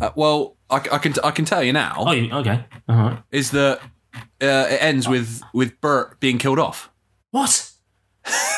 [0.00, 3.22] uh, well I, I can I can tell you now Oh, okay, all right.
[3.30, 3.80] is that
[4.40, 6.90] uh, it ends with with Bert being killed off
[7.36, 7.70] What?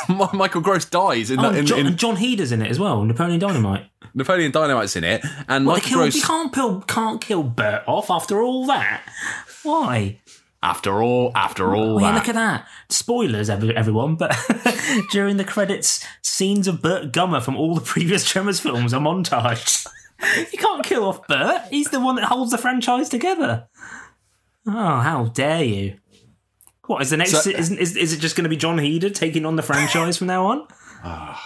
[0.32, 3.04] Michael Gross dies in, Oh, in, John, in and Jon Heder's in it as well.
[3.04, 3.86] Napoleon Dynamite.
[4.14, 6.14] Napoleon Dynamite's in it, and they Michael Gross.
[6.14, 9.02] you can't kill, can't kill Bert off after all that.
[9.64, 10.20] Why?
[10.62, 12.66] After all, after all Oh, yeah, look at that.
[12.88, 14.34] Spoilers, everyone, but
[15.10, 19.86] during the credits, scenes of Bert Gummer from all the previous Tremors films are montaged.
[20.52, 21.62] you can't kill off Bert.
[21.70, 23.66] He's the one that holds the franchise together.
[24.66, 25.98] Oh, how dare you?
[26.88, 27.42] What is the next?
[27.42, 30.16] So- is, is, is it just going to be Jon Heder taking on the franchise
[30.16, 30.66] from now on?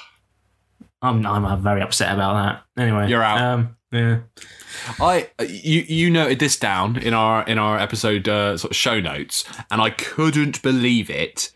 [1.03, 2.81] I'm, I'm very upset about that.
[2.81, 3.41] Anyway, You're out.
[3.41, 4.21] Um, yeah.
[5.01, 9.01] I you you noted this down in our in our episode uh, sort of show
[9.01, 11.53] notes, and I couldn't believe it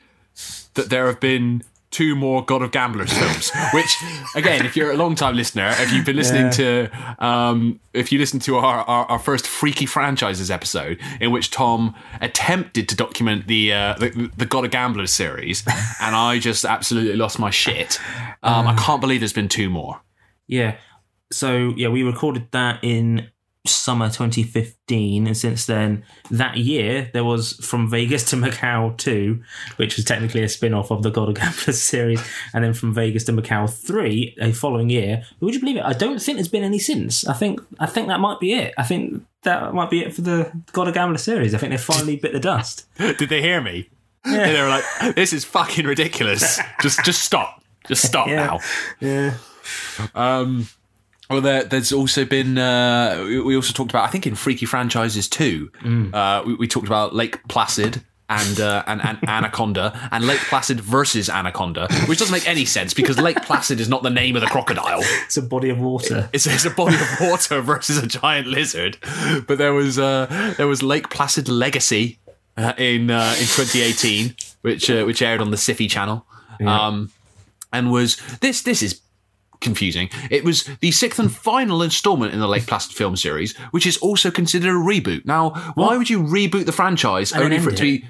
[0.74, 3.50] that there have been two more God of Gamblers films.
[3.72, 3.96] Which,
[4.34, 6.88] again, if you're a long time listener, if you've been listening to
[7.24, 11.94] um, if you listen to our, our our first Freaky Franchises episode, in which Tom
[12.20, 15.64] attempted to document the uh, the, the God of Gamblers series,
[16.00, 18.00] and I just absolutely lost my shit.
[18.42, 20.00] Um, I can't believe there's been two more.
[20.46, 20.76] Yeah.
[21.32, 23.30] So yeah, we recorded that in
[23.74, 29.42] summer 2015, and since then, that year there was From Vegas to Macau 2,
[29.76, 32.22] which was technically a spin-off of the God of Gamblers series,
[32.54, 35.24] and then From Vegas to Macau 3, a following year.
[35.40, 35.84] Would you believe it?
[35.84, 37.26] I don't think there's been any since.
[37.26, 38.74] I think I think that might be it.
[38.78, 41.54] I think that might be it for the God of Gamblers series.
[41.54, 42.86] I think they finally bit the dust.
[42.98, 43.88] Did they hear me?
[44.24, 44.52] Yeah.
[44.52, 46.58] They were like, "This is fucking ridiculous.
[46.80, 47.62] Just, just stop.
[47.86, 48.34] Just stop Yeah.
[48.46, 48.60] now."
[49.00, 49.34] Yeah.
[50.14, 50.68] Um,
[51.30, 52.58] well, there, there's also been.
[52.58, 54.04] Uh, we also talked about.
[54.04, 55.70] I think in Freaky Franchises too.
[56.14, 58.02] Uh, we, we talked about Lake Placid.
[58.28, 62.92] And, uh, and and Anaconda and Lake Placid versus Anaconda, which doesn't make any sense
[62.92, 64.98] because Lake Placid is not the name of the crocodile.
[65.26, 66.28] It's a body of water.
[66.32, 68.98] It's, it's a body of water versus a giant lizard.
[69.46, 72.18] But there was uh, there was Lake Placid Legacy
[72.56, 76.26] uh, in uh, in 2018, which uh, which aired on the Syfy channel,
[76.66, 77.12] um,
[77.72, 79.02] and was this this is
[79.60, 80.08] confusing.
[80.30, 83.96] It was the sixth and final installment in the Lake Placid film series, which is
[83.98, 85.24] also considered a reboot.
[85.24, 88.04] Now, why would you reboot the franchise And only for it to be?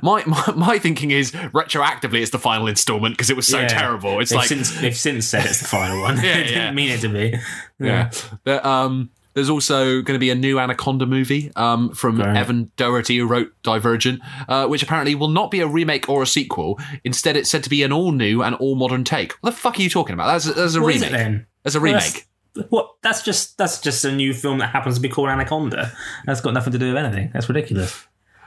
[0.00, 3.66] My, my my thinking is retroactively it's the final installment because it was so Yeah.
[3.66, 4.20] terrible.
[4.20, 6.16] It's they've like since they've since said it's the final one.
[6.22, 6.70] Yeah, they didn't yeah.
[6.72, 7.34] mean it to be.
[7.80, 8.10] yeah.
[8.44, 12.36] There, um, there's also going to be a new Anaconda movie um, from Great.
[12.36, 16.26] Evan Daugherty, who wrote Divergent, uh, which apparently will not be a remake or a
[16.26, 16.80] sequel.
[17.04, 19.34] Instead, it's said to be an all new and all modern take.
[19.42, 20.26] What the fuck are you talking about?
[20.26, 21.14] That's, that's a What is remake.
[21.14, 21.46] it then?
[21.62, 22.02] That's a Well, remake.
[22.02, 22.94] that's- What?
[23.02, 25.92] That's just that's just a new film that happens to be called Anaconda.
[26.24, 27.30] That's got nothing to do with anything.
[27.34, 28.06] That's ridiculous.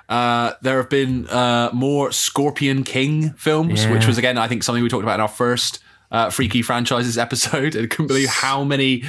[0.09, 3.91] Uh, there have been uh, more Scorpion King films, Yeah.
[3.93, 5.77] which was again, I think, something we talked about in our first
[6.11, 7.75] uh, Freaky franchises episode.
[7.77, 9.03] I couldn't believe how many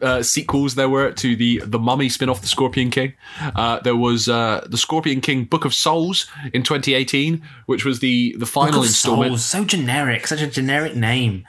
[0.00, 3.14] uh, sequels there were to the the Mummy spin-off, The Scorpion King.
[3.40, 8.34] Uh, there was uh, the Scorpion King Book of Souls in 2018, which was the
[8.38, 9.32] the final Book of installment.
[9.32, 11.44] Souls, so generic, such a generic name.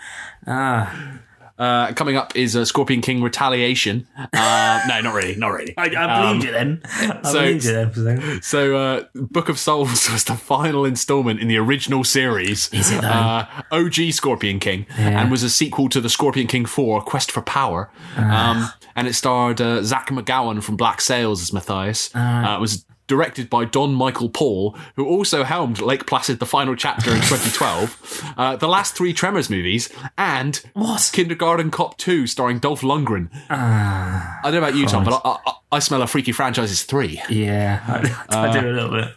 [0.48, 1.20] Ah,
[1.62, 4.08] Uh, coming up is uh, Scorpion King Retaliation.
[4.18, 5.74] Uh, no, not really, not really.
[5.78, 6.82] I, I believed you then.
[6.86, 7.92] I Um, so- believed you then.
[7.92, 8.44] for a second.
[8.44, 12.68] So, uh, Book of Souls was the final installment in the original series.
[12.74, 13.04] Is it?
[13.04, 15.22] Uh, OG Scorpion King, Yeah.
[15.22, 17.92] and was a sequel to the Scorpion King 4, Quest for Power.
[18.18, 18.52] Ah.
[18.52, 22.10] Um, and it starred uh, Zach McGowan from Black Sails as Matthias.
[22.16, 22.54] Ah.
[22.54, 26.76] Uh, it was directed by Don Michael Paul, who also helmed Lake Placid, the final
[26.78, 31.10] chapter in 2012, uh, the last three Tremors movies, and What?
[31.12, 33.30] Kindergarten Cop 2, starring Dolph Lundgren.
[33.50, 36.84] Ah, I don't know about you, Tom, but I, I, I smell a Freaky Franchises
[36.84, 37.22] 3.
[37.30, 37.82] yeah,
[38.30, 39.08] I, I do a little bit.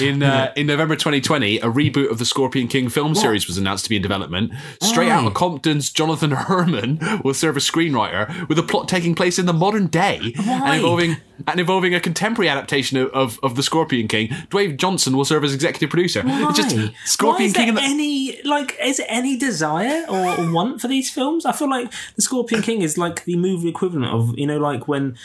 [0.00, 3.82] In uh, in November 2020, a reboot of the Scorpion King film series was announced
[3.84, 4.52] to be in development.
[4.80, 9.36] Straight out of Compton's Jonathan Herman will serve as screenwriter, with a plot taking place
[9.36, 10.66] in the modern day Why?
[10.66, 11.16] and involving
[11.48, 14.28] and involving a contemporary adaptation of, of, of the Scorpion King.
[14.48, 16.22] Dwayne Johnson will serve as executive producer.
[16.24, 16.94] It's just Why?
[17.04, 20.86] Scorpion Why is King there the, any like is there any desire or want for
[20.86, 21.44] these films?
[21.44, 24.86] I feel like the Scorpion King is like the movie equivalent of you know like
[24.86, 25.16] when.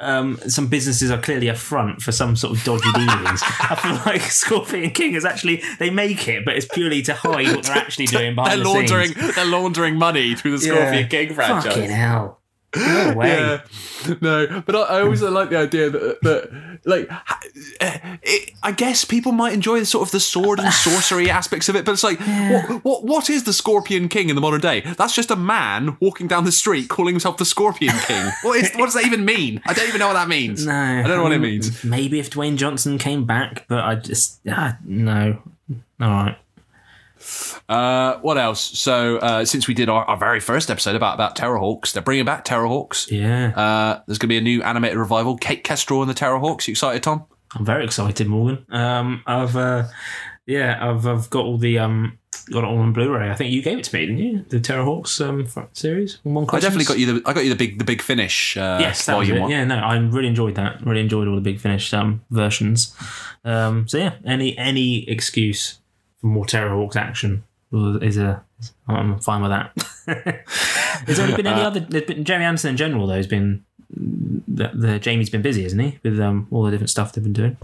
[0.00, 3.42] Um, some businesses are clearly a front for some sort of dodgy dealings.
[3.60, 7.54] I feel like Scorpion King is actually they make it, but it's purely to hide
[7.54, 9.34] what they're actually doing they're the laundering scenes.
[9.36, 11.06] they're laundering money through the Scorpion Yeah.
[11.06, 11.64] King franchise.
[11.74, 12.39] Fucking hell!
[12.76, 13.28] No way.
[13.28, 17.10] Yeah, no, but I, I also like the idea that, that like,
[18.22, 21.76] it, I guess people might enjoy the sort of the sword and sorcery aspects of
[21.76, 24.82] it, but it's like, what, what, what is the Scorpion King in the modern day?
[24.96, 28.30] That's just a man walking down the street calling himself the Scorpion King.
[28.42, 29.60] what, is, what does that even mean?
[29.66, 30.64] I don't even know what that means.
[30.64, 31.82] No, I don't know what it means.
[31.82, 35.42] Maybe if Dwayne Johnson came back, but I just ah, no.
[36.00, 36.38] All right.
[37.68, 38.60] Uh, what else?
[38.78, 42.24] So, uh, since we did our, our very first episode about about Terrahawks, they're bringing
[42.24, 43.10] back Terrahawks.
[43.10, 45.36] Yeah, Uh, there's going to be a new animated revival.
[45.36, 46.66] Kate Kestrel and the Terrahawks.
[46.66, 47.24] You excited, Tom?
[47.54, 48.64] I'm very excited, Morgan.
[48.70, 49.84] Um, I've uh,
[50.46, 52.18] yeah, I've I've got all the um,
[52.50, 53.28] got it all on Blu-ray.
[53.30, 54.44] I think you gave it to me, didn't you?
[54.48, 56.18] The Terrahawks um series.
[56.22, 58.56] One I definitely got you the I got you the big the big finish.
[58.56, 59.50] Uh, Yes, that was volume.
[59.50, 60.84] Yeah, no, I really enjoyed that.
[60.86, 62.94] Really enjoyed all the Big Finish um, versions.
[63.44, 65.79] Um, so yeah, any any excuse
[66.22, 68.42] more Terrahawks action is a
[68.88, 69.72] I'm fine with that.
[71.06, 71.80] Has there only been Uh, any other?
[71.80, 73.14] There's been Jeremy Anderson in general though.
[73.16, 77.12] Has been the, the Jamie's been busy, isn't he, with um, all the different stuff
[77.12, 77.56] they've been doing.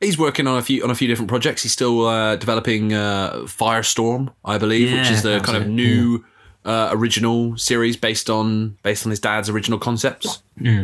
[0.00, 1.62] He's working on a few on a few different projects.
[1.62, 6.24] He's still uh, developing uh, Firestorm, I believe, which is the kind of new
[6.64, 10.42] uh, original series based on based on his dad's original concepts.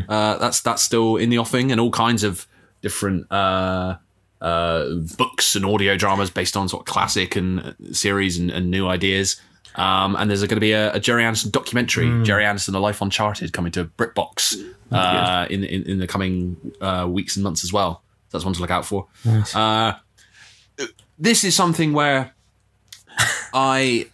[0.09, 2.47] Uh, that's that's still in the offing, and all kinds of
[2.81, 3.26] different
[4.41, 8.70] uh, books and audio dramas based on sort of classic and uh, series and, and
[8.70, 9.41] new ideas.
[9.74, 13.01] Um, and there's going to be a, a Gerry Anderson documentary, Gerry Anderson: A Life
[13.01, 17.72] Uncharted, coming to BritBox uh, in, in in the coming uh, weeks and months as
[17.72, 18.03] well.
[18.28, 19.07] So that's one to look out for.
[19.55, 19.93] Uh,
[21.18, 22.34] this is something where
[23.55, 24.07] I.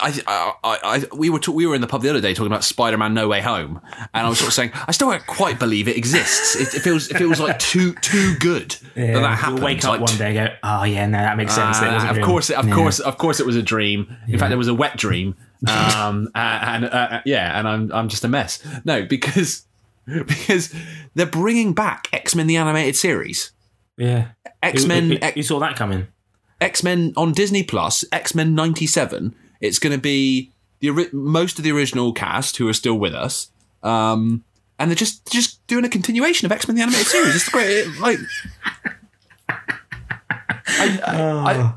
[0.00, 2.46] I, I, I, we were ta- we were in the pub the other day talking
[2.52, 3.80] about Spider-Man: No Way Home,
[4.12, 6.56] and I was sort of saying I still don't quite believe it exists.
[6.56, 9.62] It, it feels it feels like too too good that that You'll happened.
[9.62, 11.78] wake up Like, one day and go, oh yeah, no, that makes sense.
[11.80, 12.74] Uh, of real." course, of Yeah.
[12.74, 14.16] course, of course, it was a dream.
[14.28, 15.34] In fact, it was a wet dream.
[15.68, 18.62] Um, and, and uh, yeah, and I'm I'm just a mess.
[18.84, 19.64] No, because
[20.06, 20.74] because
[21.14, 23.52] they're bringing back X Men the animated series.
[23.96, 24.28] Yeah,
[24.62, 26.08] X Men you saw that coming.
[26.60, 29.34] X Men on Disney Plus, X Men '97.
[29.64, 30.50] It's going to be
[30.80, 33.50] the most of the original cast who are still with us,
[33.82, 34.44] um,
[34.78, 37.34] and they're just just doing a continuation of X Men the animated series.
[37.34, 37.68] It's great.
[37.68, 38.18] It, like,
[40.66, 41.00] I,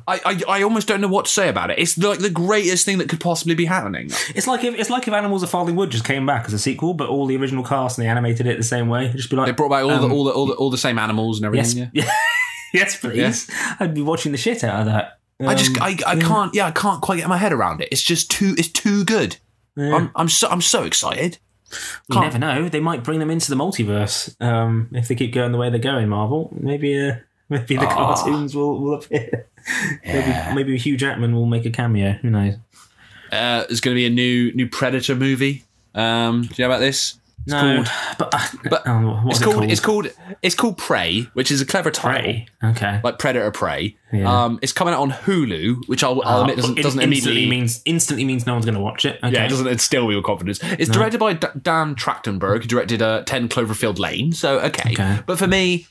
[0.07, 1.79] I, I, I, I almost don't know what to say about it.
[1.79, 4.09] It's like the greatest thing that could possibly be happening.
[4.35, 6.59] It's like if it's like if Animals of Farthing Wood just came back as a
[6.59, 9.05] sequel, but all the original cast and they animated it the same way.
[9.05, 10.69] It'd just be like They brought back all um, the all the all the all
[10.69, 11.77] the same animals and everything.
[11.77, 11.91] yes, everything.
[11.93, 12.11] Yeah.
[12.73, 13.51] yes, please.
[13.79, 15.19] I'd be watching the shit out of that.
[15.39, 17.89] I just Um, I, I can't yeah I can't quite get my head around it.
[17.91, 19.38] It's just too it's too good.
[19.77, 21.38] I'm I'm so I'm so excited.
[21.71, 22.69] you can't- never know.
[22.69, 25.79] They might bring them into the multiverse um, if they keep going the way they're
[25.79, 26.09] going.
[26.09, 26.97] Marvel, maybe.
[26.99, 27.15] Uh,
[27.49, 28.13] Maybe the Ah.
[28.13, 29.47] cartoons will, will appear.
[30.05, 32.11] maybe, maybe Hugh Jackman will make a cameo.
[32.21, 32.55] Who knows?
[33.31, 35.63] Uh, there's going to be a new new Predator movie.
[35.95, 37.17] Um, do you know about this?
[37.47, 39.71] It's no, called but, uh, But oh, it's it called, called?
[39.71, 40.07] it's called
[40.41, 42.47] it's called Prey, which is a clever title, Prey.
[42.61, 42.99] Okay.
[43.05, 43.95] like Predator Prey.
[44.11, 44.43] Yeah.
[44.43, 47.49] Um, it's coming out on Hulu, which I'll, I'll admit doesn't, Uh, doesn't instantly immediately
[47.49, 49.17] means instantly means no one's going to watch it.
[49.23, 49.31] Okay.
[49.33, 50.59] Yeah, it doesn't instill with confidence.
[50.61, 54.33] It's directed by D- Dan Trachtenberg, who directed uh, 10 Cloverfield Lane.
[54.33, 54.91] So, okay.
[54.91, 55.19] Okay.
[55.25, 55.87] But for me,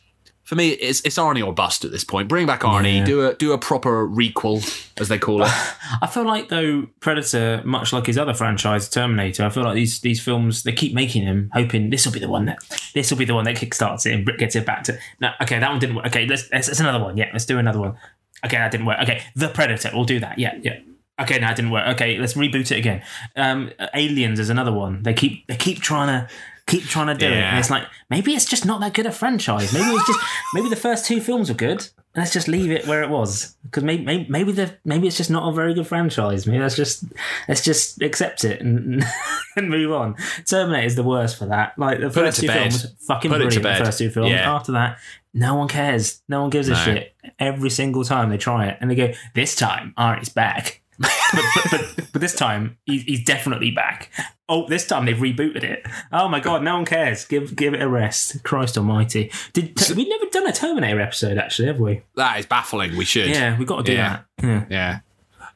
[0.47, 2.29] for me, it's, it's Arnie or bust at this point.
[2.29, 3.05] Bring back Arnie, Yeah.
[3.05, 4.63] do a do a proper requel,
[5.01, 5.51] as they call it.
[6.03, 10.01] I feel like though Predator, much like his other franchise, Terminator, I feel like these
[10.01, 12.59] these films they keep making him, hoping this will be the one that
[12.95, 14.99] this will be the one that kickstarts it and gets it back to.
[15.21, 16.07] No, okay, that one didn't work.
[16.07, 17.17] Okay, let's let's, let's another one.
[17.17, 17.97] Yeah, let's do another one.
[18.45, 19.01] Okay, that didn't work.
[19.03, 20.39] Okay, The Predator, we'll do that.
[20.39, 20.79] Yeah, yeah.
[21.21, 21.89] Okay, no, it didn't work.
[21.95, 23.03] Okay, let's reboot it again.
[23.35, 25.03] Um, Aliens is another one.
[25.03, 26.29] They keep they keep trying to
[26.67, 29.13] keep trying to do it, and it's like maybe it's just not that good a
[29.13, 29.73] franchise.
[29.73, 30.19] Maybe it's just
[30.55, 31.81] maybe the first two films were good.
[31.81, 35.17] and Let's just leave it where it was because maybe, maybe maybe the maybe it's
[35.17, 36.47] just not a very good franchise.
[36.47, 37.05] Maybe let's just
[37.49, 39.05] let's just accept it and
[39.57, 40.17] and move on.
[40.45, 41.79] Terminator is the worst for that.
[41.79, 42.73] Like the Put first two bed.
[42.73, 43.63] films, fucking Put brilliant.
[43.63, 44.31] The first two films.
[44.31, 44.53] Yeah.
[44.55, 44.99] After that,
[45.35, 46.23] no one cares.
[46.29, 46.77] No one gives a No.
[46.79, 47.15] shit.
[47.39, 51.71] Every single time they try it, and they go, "This time, Ari's back." But, but,
[51.71, 54.11] but, but this time he, he's definitely back.
[54.49, 55.85] Oh, this time they've rebooted it.
[56.13, 57.25] Oh my god, no one cares.
[57.25, 58.43] Give give it a rest.
[58.45, 59.31] Christ Almighty.
[59.53, 62.03] Did we've never done a Terminator episode actually, have we?
[62.15, 62.97] that is baffling.
[62.97, 63.29] We should.
[63.29, 64.21] Yeah, we've got to do Yeah.
[64.39, 64.65] that.
[64.71, 65.01] Yeah.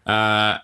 [0.07, 0.13] Yeah.
[0.13, 0.59] Uh,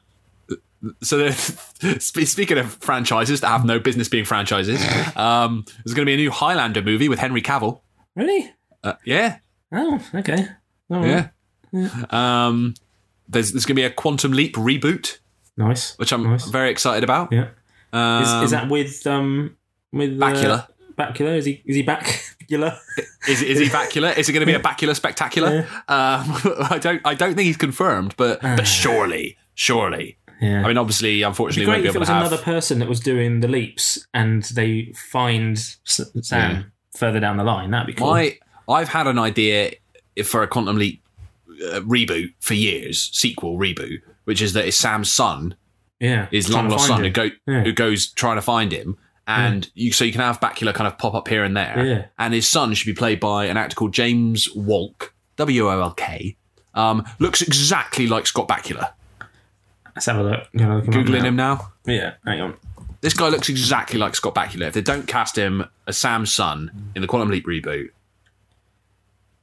[1.03, 1.31] so,
[1.99, 4.81] speaking of franchises that have no business being franchises,
[5.17, 7.81] um, there's going to be a new Highlander movie with Henry Cavill.
[8.15, 8.53] Really?
[8.85, 9.39] Uh, yeah.
[9.73, 10.47] Oh, okay.
[10.91, 11.29] All right.
[11.73, 12.05] Yeah.
[12.11, 12.75] Um,
[13.29, 15.19] there's there's going to be a Quantum Leap reboot,
[15.57, 15.97] Nice.
[15.99, 16.47] which I'm Nice.
[16.47, 17.33] very excited about.
[17.33, 17.49] Yeah.
[17.93, 19.57] Um, Is, is that with um
[19.93, 20.59] with Bakula.
[20.61, 20.67] Uh,
[20.99, 21.37] Bakula?
[21.37, 22.79] Is he is he Bakula?
[23.29, 24.17] Is, is he Bakula?
[24.17, 25.67] Is it going to be a Bakula spectacular?
[25.89, 26.25] Um,
[26.71, 30.19] I don't I don't think he's confirmed, but but surely, surely.
[30.41, 30.63] Yeah.
[30.65, 32.21] I mean, obviously, It'd unfortunately, be we won't great be if it was have.
[32.27, 36.63] another person that was doing the leaps and they find Sam Yeah.
[36.97, 37.71] further down the line.
[37.71, 38.11] That'd be cool.
[38.13, 38.37] My,
[38.69, 39.73] I've had an idea
[40.25, 41.03] for a Quantum Leap
[41.63, 45.55] uh, reboot for years, sequel reboot, which is that it's Sam's son,
[46.01, 47.63] yeah, his long lost son, who, go, Yeah.
[47.65, 48.97] who goes trying to find him.
[49.29, 51.85] And you, so you can have Bakula kind of pop up here and there.
[51.85, 52.05] Yeah.
[52.19, 55.93] And his son should be played by an actor called James Wolk, W O L
[55.95, 56.37] K.
[56.75, 58.93] Um, looks exactly like Scott Bakula.
[59.97, 60.55] Let's have a look.
[60.55, 61.25] Know, look Googling now.
[61.25, 61.73] him now.
[61.87, 62.55] Yeah, hang on.
[63.01, 64.69] This guy looks exactly like Scott Bakula.
[64.69, 67.89] If they don't cast him as Sam's son in the Quantum Leap reboot,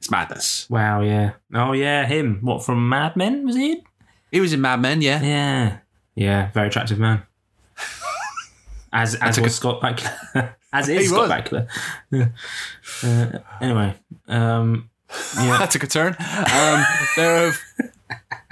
[0.04, 0.66] it's madness.
[0.68, 1.32] Wow, yeah.
[1.54, 2.40] Oh, yeah, him.
[2.42, 3.72] What from Mad Men was he?
[3.72, 3.82] in?
[4.30, 5.22] He was in Mad Men, yeah.
[5.22, 5.78] Yeah,
[6.14, 6.50] yeah.
[6.52, 7.22] Very attractive man.
[8.92, 10.54] As as was good- Scott Bakula.
[10.72, 11.68] as is He Scott was.
[12.12, 12.32] Bakula.
[13.02, 13.94] Uh, anyway,
[14.28, 14.88] um,
[15.36, 15.58] yeah.
[15.58, 16.14] that took a turn.
[16.18, 16.84] Um,
[17.16, 17.60] there have,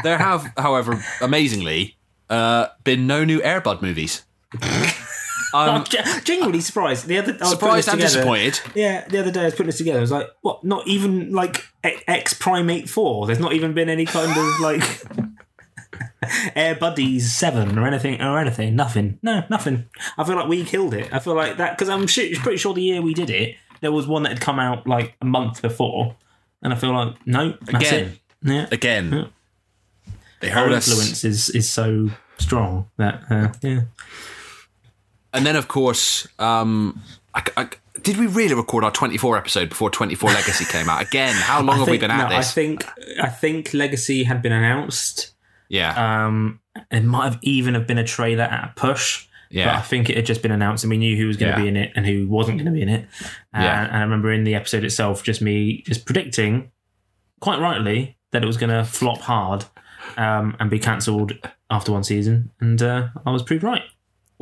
[0.03, 1.97] there have, however, amazingly,
[2.29, 4.25] uh, been no new Airbud movies.
[5.71, 7.07] I'm ge- genuinely surprised.
[7.07, 8.61] The other I was putting Surprised and together- disappointed.
[8.75, 9.99] Yeah, the other day I was putting this together.
[9.99, 10.65] I was like, what?
[10.65, 13.27] Not even like X- X Primate Four.
[13.27, 14.83] There's not even been any kind of like
[16.57, 18.77] Air Buddies Seven or anything or anything.
[18.77, 19.19] Nothing.
[19.23, 19.87] No, nothing.
[20.17, 21.13] I feel like we killed it.
[21.13, 23.93] I feel like that because I'm su- pretty sure the year we did it, there
[23.93, 26.17] was one that had come out like a month before,
[26.63, 28.05] and I feel like no, that's Again.
[28.07, 28.19] it.
[28.45, 29.29] Yeah, Again,
[30.41, 30.89] they our heard us.
[30.89, 33.81] influence is is so strong that uh, yeah.
[35.33, 37.01] And then, of course, um,
[37.35, 37.68] I, I-
[38.03, 41.03] did we really record our 24 episode before 24 Legacy came out?
[41.03, 42.51] Again, how long I have we been at no, this?
[42.51, 42.85] I think
[43.20, 45.33] I think Legacy had been announced.
[45.68, 46.24] yeah.
[46.26, 46.61] Um,
[46.91, 49.26] it might have even have been a trailer at a push.
[49.51, 49.66] Yeah.
[49.66, 51.59] But I think it had just been announced and we knew who was going to
[51.59, 51.62] Yeah.
[51.62, 53.07] be in it and who wasn't going to be in it.
[53.53, 53.85] And, Yeah.
[53.85, 56.70] and I remember in the episode itself, just me just predicting,
[57.41, 59.66] quite rightly, that it was going to flop hard
[60.16, 61.33] um, and be cancelled
[61.68, 62.51] after one season.
[62.61, 63.83] And uh, I was proved right.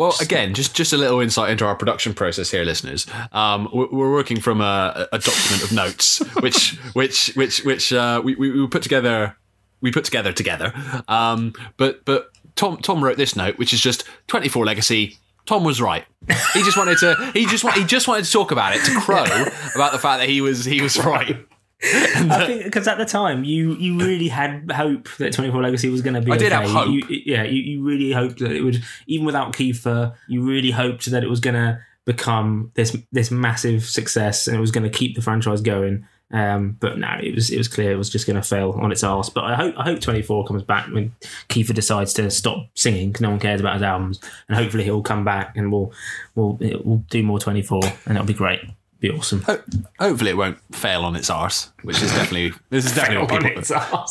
[0.01, 3.07] Well, again, just just a little insight into our production process here, listeners.
[3.33, 8.35] Um, we're, working from a, a document of notes, which which which which uh, we,
[8.35, 9.37] we put together.
[9.83, 10.73] We put together together.
[11.07, 15.19] Um, but but Tom Tom wrote this note, which is just 24 legacy.
[15.45, 16.07] Tom was right.
[16.55, 17.33] He just wanted to.
[17.35, 19.25] He just He just wanted to talk about it to crow
[19.75, 21.47] about the fact that he was he was right.
[21.83, 26.03] I think because at the time you you really had hope that 24 Legacy was
[26.03, 26.31] going to be.
[26.31, 26.63] I did okay.
[26.63, 26.89] have hope.
[26.89, 31.11] You, yeah, you, you really hoped that it would, even without Kiefer, you really hoped
[31.11, 34.91] that it was going to become this this massive success and it was going to
[34.91, 36.07] keep the franchise going.
[36.33, 38.93] Um, but no, it was it was clear it was just going to fail on
[38.93, 39.31] its arse.
[39.31, 41.15] But I hope I hope 24 comes back when
[41.49, 45.03] Kiefer decides to stop singing because no one cares about his albums, and hopefully he'll
[45.03, 45.93] come back and we'll
[46.35, 48.61] we'll we'll do more 24 and it'll be great.
[49.01, 49.41] Be awesome.
[49.43, 49.63] Ho-
[49.99, 53.63] Hopefully, it won't fail on its arse, which is definitely this is definitely what people,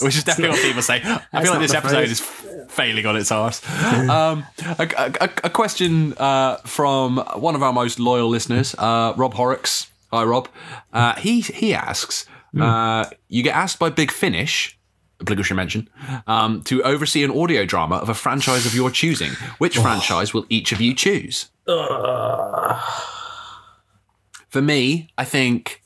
[0.01, 0.95] which is definitely what people say.
[1.33, 2.11] I feel like this episode phrase.
[2.19, 3.61] is failing on its arse.
[4.09, 4.45] um,
[4.79, 4.87] a,
[5.21, 9.87] a, a question uh, from one of our most loyal listeners, uh, Rob Horrocks.
[10.11, 10.47] Hi, Rob.
[10.91, 12.25] Uh, he he asks,
[12.59, 14.75] uh, you get asked by Big Finish.
[15.21, 15.87] Obligatory mention
[16.27, 19.31] um, to oversee an audio drama of a franchise of your choosing.
[19.59, 21.49] Which franchise will each of you choose?
[24.49, 25.81] For me, I think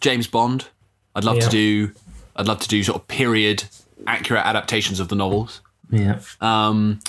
[0.00, 0.68] James Bond.
[1.14, 1.44] I'd love Yeah.
[1.44, 1.92] to do.
[2.36, 3.64] I'd love to do sort of period
[4.06, 5.60] accurate adaptations of the novels.
[5.90, 6.20] Yeah.
[6.40, 7.00] Um,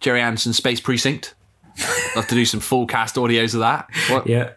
[0.00, 1.34] Gerry Anderson Space Precinct.
[1.78, 3.88] I'd love to do some full cast audios of that.
[4.10, 4.26] What?
[4.26, 4.50] Yeah.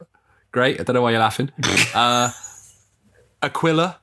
[0.52, 0.80] Great.
[0.80, 1.50] I don't know why you're laughing.
[1.96, 2.32] Uh,
[3.42, 3.98] Aquila.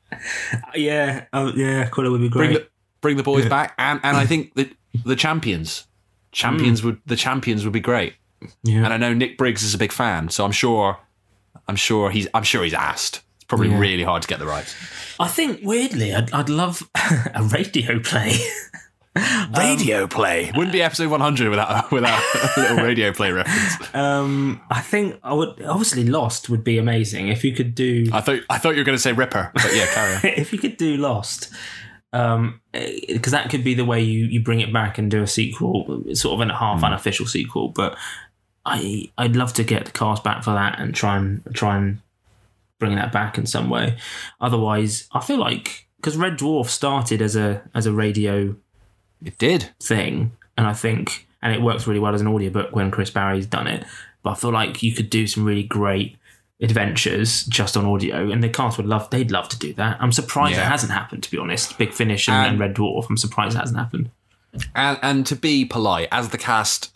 [0.75, 2.63] Yeah, oh yeah, Quilla would be Bring great.
[2.65, 2.69] the
[3.03, 4.71] bring the boys back, and and I think the
[5.05, 5.87] the champions.
[6.33, 8.15] Champions would the champions would be great.
[8.63, 8.85] Yeah.
[8.85, 10.99] And I know Nick Briggs is a big fan, so I'm sure,
[11.67, 13.23] I'm sure he's, I'm sure he's asked.
[13.37, 13.79] It's probably Yeah.
[13.79, 14.75] really hard to get the rights.
[15.19, 16.89] I think weirdly, I'd, I'd love
[17.35, 18.35] a radio play.
[19.57, 22.23] Radio play wouldn't be episode 100 without without
[22.57, 23.93] a little radio play reference.
[23.95, 28.21] Um, I think I would obviously Lost would be amazing if you could do I
[28.21, 30.21] thought I thought you were going to say Ripper, but yeah, carry on.
[30.39, 31.51] if you could do Lost.
[32.13, 35.27] Um, because that could be the way you, you bring it back and do a
[35.27, 37.69] sequel, sort of a half unofficial sequel.
[37.71, 37.99] But
[38.69, 42.01] I I'd love to get the cast back for that and try and try and
[42.79, 43.97] bring that back in some way.
[44.41, 48.55] Otherwise, I feel like because Red Dwarf started as a as a radio
[49.25, 49.71] It did.
[49.83, 53.47] thing, and I think and it works really well as an audiobook when Chris Barrie's
[53.47, 53.85] done it.
[54.23, 56.17] But I feel like you could do some really great
[56.61, 59.09] adventures just on audio, and the cast would love.
[59.11, 59.97] They'd love to do that.
[60.01, 60.67] I'm surprised Yeah.
[60.67, 61.23] it hasn't happened.
[61.25, 63.07] To be honest, Big Finish and, And- and Red Dwarf.
[63.09, 64.11] I'm surprised it hasn't happened.
[64.75, 66.91] And and to be polite, as the cast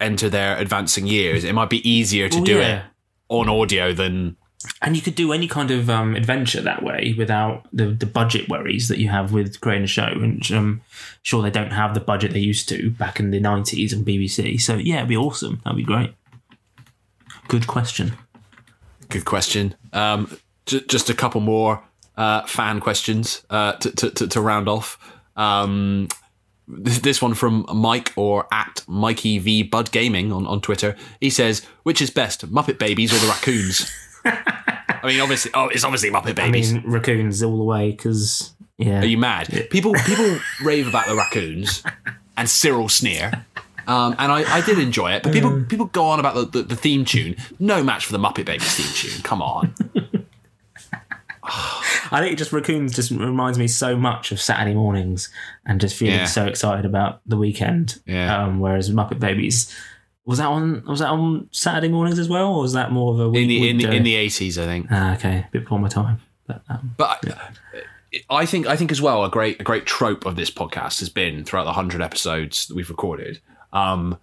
[0.00, 2.78] enter their advancing years, it might be easier to Well, do yeah.
[2.78, 2.84] it
[3.28, 4.36] on audio than
[4.82, 8.48] And you could do any kind of um, adventure that way without the, the budget
[8.48, 10.06] worries that you have with creating a show.
[10.06, 10.80] And I'm
[11.22, 14.60] sure they don't have the budget they used to back in the 90s on BBC.
[14.60, 15.60] So, yeah, it'd be awesome.
[15.64, 16.14] That'd be great.
[17.48, 18.12] Good question.
[19.10, 19.74] Good question.
[19.92, 20.34] Um,
[20.66, 21.82] j- just a couple more
[22.16, 24.98] uh, fan questions uh, to, to, to, to round off.
[25.36, 26.08] Um,
[26.66, 30.96] this, this one from Mike or at Mikey V Bud Gaming on, on Twitter.
[31.20, 33.90] He says, "Which is best, Muppet Babies or the raccoons?"
[34.24, 36.72] I mean, obviously, oh, it's obviously Muppet Babies.
[36.72, 39.00] I mean, raccoons all the way because, yeah.
[39.00, 39.68] Are you mad?
[39.70, 41.82] People people rave about the raccoons
[42.36, 43.44] and Cyril sneer.
[43.86, 46.62] Um, and I, I did enjoy it, but people people go on about the, the,
[46.62, 47.36] the theme tune.
[47.58, 49.22] No match for the Muppet Babies theme tune.
[49.22, 49.74] Come on.
[52.10, 55.28] I think just raccoons just reminds me so much of Saturday mornings
[55.66, 56.24] and just feeling Yeah.
[56.26, 58.00] so excited about the weekend.
[58.06, 58.44] Yeah.
[58.44, 59.74] Um, whereas Muppet Babies
[60.24, 63.20] was that on was that on Saturday mornings as well, or was that more of
[63.20, 64.86] a In week, the in, the- in the eighties, I think.
[64.90, 66.20] ah, okay, a bit before my time.
[66.46, 67.24] But um, But
[68.30, 71.00] I, I think I think as well a great a great trope of this podcast
[71.00, 73.40] has been throughout the hundred episodes that we've recorded.
[73.72, 74.18] Um,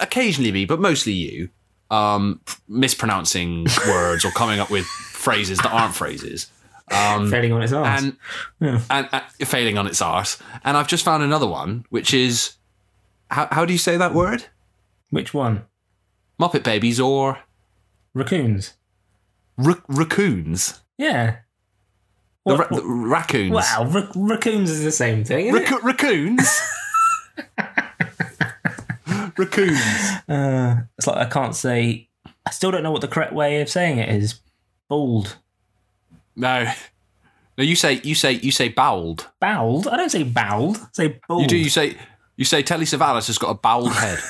[0.00, 1.48] occasionally me, but mostly you,
[1.90, 4.86] um, mispronouncing words or coming up with
[5.18, 6.50] phrases that aren't phrases.
[6.90, 8.02] Um, Failing on its arse.
[8.02, 8.16] and,
[8.60, 8.80] Yeah.
[8.88, 10.38] and uh, failing on its arse.
[10.64, 12.54] And I've just found another one, which is
[13.30, 14.44] how, how do you say that word?
[15.10, 15.64] Which one?
[16.40, 17.40] Muppet babies or
[18.14, 18.74] Raccoons.
[19.58, 20.80] ra- raccoons?
[20.96, 21.38] Yeah.
[22.46, 23.52] The, What- ra- raccoons.
[23.52, 25.52] Wow, rac- raccoons is the same thing.
[25.52, 26.60] Raccoons.
[29.36, 29.80] raccoons.
[30.28, 32.08] Uh, it's like I can't say.
[32.46, 34.40] I still don't know what the correct way of saying it is.
[34.88, 35.36] Bald.
[36.36, 36.64] No,
[37.56, 37.64] no.
[37.64, 39.28] You say you say you say bowled.
[39.40, 39.88] Bowled?
[39.88, 40.76] I don't say bowled.
[40.78, 41.42] I say bald.
[41.42, 41.56] You do.
[41.56, 41.96] You say
[42.36, 44.18] you say Telly Savalas has got a bowled head.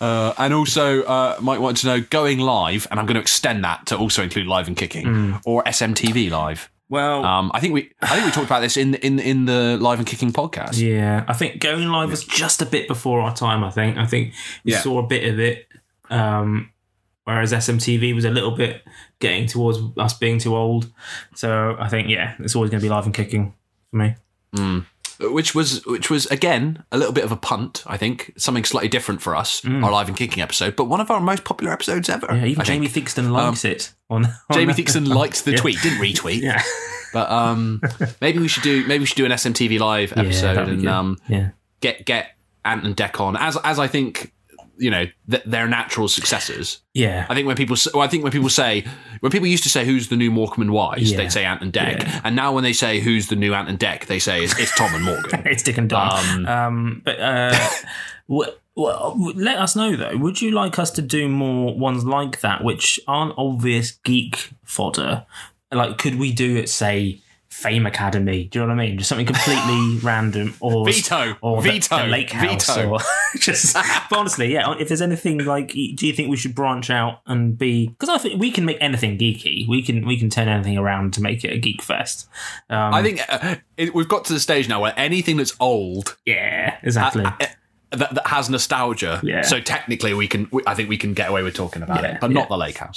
[0.00, 3.64] Uh, and also, uh, might want to know going live, and I'm going to extend
[3.64, 6.70] that to also include live and kicking or SMTV live.
[6.88, 9.78] well, Um, I think we, I think we talked about this in in in the
[9.80, 10.78] live and kicking podcast.
[10.80, 11.24] yeah.
[11.28, 13.64] I think going live was just a bit before our time.
[13.64, 13.96] I think.
[13.96, 14.34] I think
[14.64, 14.80] we Yeah.
[14.80, 15.68] saw a bit of it.
[16.12, 16.70] Um,
[17.24, 18.82] whereas SMTV was a little bit
[19.20, 20.90] getting towards us being too old.
[21.34, 23.54] So I think yeah, it's always going to be live and kicking
[23.90, 24.14] for me.
[25.20, 27.84] which was which was again a little bit of a punt.
[27.86, 31.10] I think something slightly different for us, our live and kicking episode, but one of
[31.10, 32.26] our most popular episodes ever.
[32.34, 33.08] Yeah, even I Jamie think.
[33.08, 33.92] Theakston likes it.
[34.10, 34.72] On, on Jamie.
[34.74, 35.56] Theakston liked the Yeah.
[35.58, 36.40] tweet, didn't retweet.
[36.42, 36.62] Yeah,
[37.12, 37.80] But um,
[38.20, 41.18] maybe we should do maybe we should do an SMTV live episode that'd and um,
[41.28, 41.50] yeah.
[41.80, 44.32] get get Ant and Dec on as as I think
[44.78, 46.80] you know th- they're natural successors.
[46.94, 47.26] Yeah.
[47.28, 48.84] I think when people, well, I think when people say,
[49.20, 51.18] when people used to say who's the new Morecambe and Wise, Yeah.
[51.18, 52.20] they'd say Ant and Dec, Yeah.
[52.24, 54.76] and now when they say who's the new Ant and Dec, they say it's, it's
[54.76, 55.42] Tom and Morgan.
[55.46, 56.46] it's Dick and Dom.
[56.46, 57.56] Um, Um, but uh,
[58.28, 60.16] w- w- let us know though.
[60.16, 65.26] Would you like us to do more ones like that, which aren't obvious geek fodder?
[65.70, 67.21] Like, could we do it, say,
[67.52, 68.44] Fame Academy?
[68.44, 68.96] Do you know what I mean?
[68.98, 71.36] Just something completely random, or Veto.
[71.42, 71.98] or the- Veto.
[71.98, 72.90] the, Lake House, Veto.
[72.92, 72.98] or
[73.38, 73.74] just.
[73.74, 74.74] But honestly, yeah.
[74.80, 77.88] If there's anything like, do you think we should branch out and be?
[77.88, 79.68] Because I think we can make anything geeky.
[79.68, 82.26] We can we can turn anything around to make it a geek fest.
[82.70, 86.16] Um, I think uh, it, we've got to the stage now where anything that's old
[86.24, 87.24] yeah, exactly.
[87.26, 87.36] uh,
[87.90, 89.20] that, that has nostalgia.
[89.22, 89.42] Yeah.
[89.42, 90.48] So technically, we can.
[90.50, 92.34] We, I think we can get away with talking about Yeah, it, but yeah.
[92.40, 92.96] not the lake house.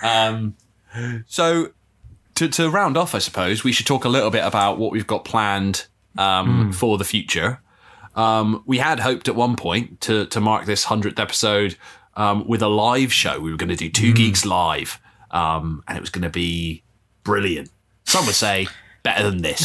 [0.02, 0.54] um.
[1.26, 1.72] So
[2.36, 5.06] to to round off, I suppose we should talk a little bit about what we've
[5.06, 7.60] got planned um, for the future.
[8.14, 11.76] Um, we had hoped at one point to to mark this hundredth episode
[12.14, 13.40] um, with a live show.
[13.40, 14.98] We were going to do two geeks live,
[15.30, 16.82] um, and it was going to be
[17.24, 17.70] brilliant.
[18.04, 18.68] Some would say
[19.02, 19.62] better than this,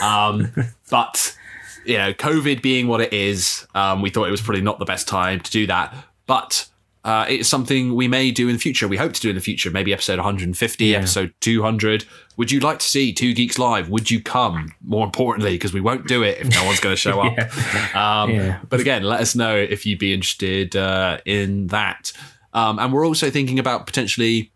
[0.02, 0.52] um,
[0.90, 1.36] but
[1.84, 4.84] you know, COVID being what it is, um, we thought it was probably not the
[4.84, 5.94] best time to do that.
[6.26, 6.68] But
[7.04, 8.88] uh, it's something we may do in the future.
[8.88, 12.06] We hope to do in the future, maybe episode 150, episode 200.
[12.38, 13.90] Would you like to see Two Geeks Live?
[13.90, 14.72] Would you come?
[14.82, 17.94] More importantly, because we won't do it if no one's going to show up.
[17.94, 18.60] Um, Yeah.
[18.68, 22.12] But again, let us know if you'd be interested uh, in that.
[22.54, 24.52] Um, and we're also thinking about potentially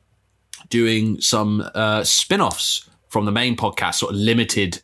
[0.71, 4.81] doing some uh, spin-offs from the main podcast, sort of limited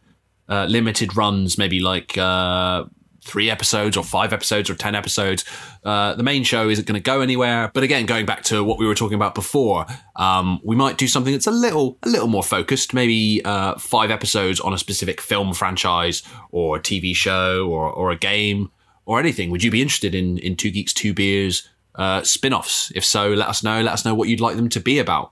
[0.49, 2.85] uh, limited runs, maybe like uh,
[3.25, 5.45] three episodes or five episodes or ten episodes.
[5.83, 7.71] Uh, the main show isn't going to go anywhere.
[7.75, 11.09] But again, going back to what we were talking about before, um, we might do
[11.09, 12.95] something that's a little a little more focused.
[12.95, 18.11] Maybe uh, five episodes on a specific film franchise or a TV show or or
[18.11, 18.71] a game
[19.07, 19.51] or anything.
[19.51, 21.69] Would you be interested in in Two Geeks Two Beers?
[21.97, 24.81] Uh, spin-offs if so let us know let us know what you'd like them to
[24.81, 25.31] be about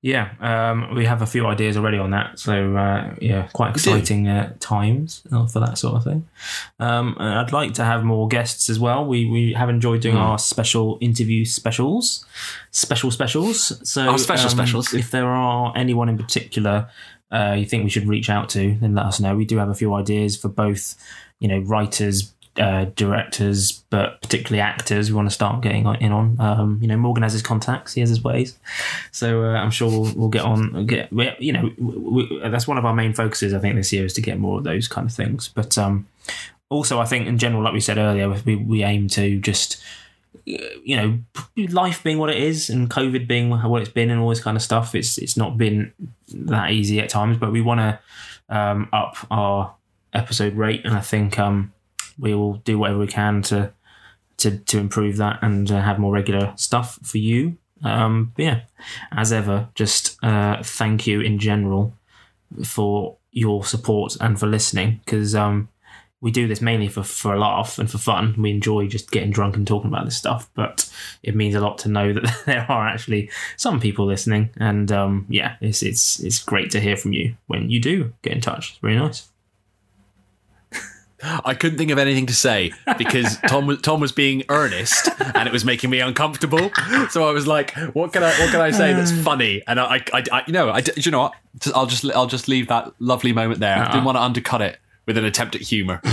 [0.00, 2.38] Yeah, um, we have a few ideas already on that.
[2.38, 6.28] So uh, yeah, quite exciting uh, times uh, for that sort of thing.
[6.78, 9.04] Um, I'd like to have more guests as well.
[9.04, 12.24] We we have enjoyed doing our special interview specials,
[12.70, 13.72] special specials.
[13.90, 14.94] So Our special um, specials.
[14.94, 16.88] If there are anyone in particular
[17.30, 19.36] uh, you think we should reach out to, then let us know.
[19.36, 20.94] We do have a few ideas for both,
[21.40, 22.32] you know, writers.
[22.58, 26.40] Uh, directors, but particularly actors, we want to start getting in on.
[26.40, 28.58] Um, you know, Morgan has his contacts, he has his ways.
[29.12, 30.86] So uh, I'm sure we'll, we'll get on.
[30.86, 33.54] Get you know we, we, that's one of our main focuses.
[33.54, 35.46] I think this year is to get more of those kind of things.
[35.46, 36.08] But um,
[36.68, 39.80] also, I think in general, like we said earlier, we, we aim to just
[40.44, 41.18] you know
[41.56, 44.56] life being what it is and COVID being what it's been and all this kind
[44.56, 44.94] of stuff.
[44.94, 45.92] It's it's not been
[46.28, 47.98] that easy at times, but we want to
[48.48, 49.74] um, up our
[50.12, 51.72] episode rate, and I think um,
[52.18, 53.72] we will do whatever we can to
[54.38, 57.56] to to improve that and uh, have more regular stuff for you.
[57.82, 58.62] Um, yeah,
[59.12, 61.94] as ever, just uh, thank you in general
[62.64, 65.68] for your support and for listening because um,
[66.20, 68.34] we do this mainly for, for a laugh and for fun.
[68.36, 70.90] We enjoy just getting drunk and talking about this stuff, but
[71.22, 74.50] it means a lot to know that there are actually some people listening.
[74.56, 78.32] And um, yeah, it's it's it's great to hear from you when you do get
[78.32, 78.72] in touch.
[78.72, 79.28] It's really nice.
[81.22, 85.48] I couldn't think of anything to say because Tom was Tom was being earnest and
[85.48, 86.70] it was making me uncomfortable.
[87.10, 90.00] So I was like, "What can I what can I say that's funny?" And I,
[90.12, 91.34] I, I you know, I, you know what?
[91.74, 93.78] I'll just I'll just leave that lovely moment there.
[93.78, 96.00] I didn't want to undercut it with an attempt at humour.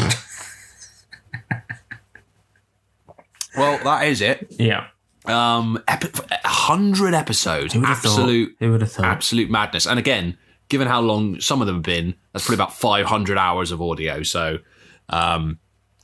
[3.57, 4.47] well, that is it.
[4.57, 4.87] Yeah.
[5.25, 6.09] Um, epi-
[6.45, 8.65] hundred episodes, Who absolute, thought?
[8.65, 9.05] Who would have thought?
[9.05, 9.87] absolute madness.
[9.87, 10.37] And again,
[10.69, 13.81] given how long some of them have been, that's probably about five hundred hours of
[13.81, 14.23] audio.
[14.23, 14.59] So,
[15.09, 15.59] um,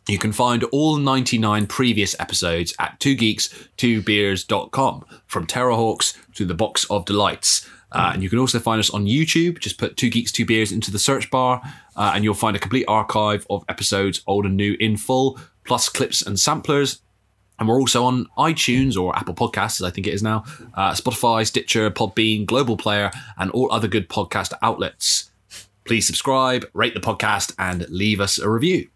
[0.07, 7.05] you can find all 99 previous episodes at 2geeks2beers.com from Terrahawks to the Box of
[7.05, 7.69] Delights.
[7.91, 9.59] Uh, and you can also find us on YouTube.
[9.59, 11.61] Just put Two Geeks, Two Beers into the search bar,
[11.95, 15.89] uh, and you'll find a complete archive of episodes, old and new, in full, plus
[15.89, 17.01] clips and samplers.
[17.59, 20.93] And we're also on iTunes or Apple Podcasts, as I think it is now, uh,
[20.93, 25.30] Spotify, Stitcher, Podbean, Global Player, and all other good podcast outlets.
[25.91, 28.87] Please subscribe, rate the podcast, and leave us a review.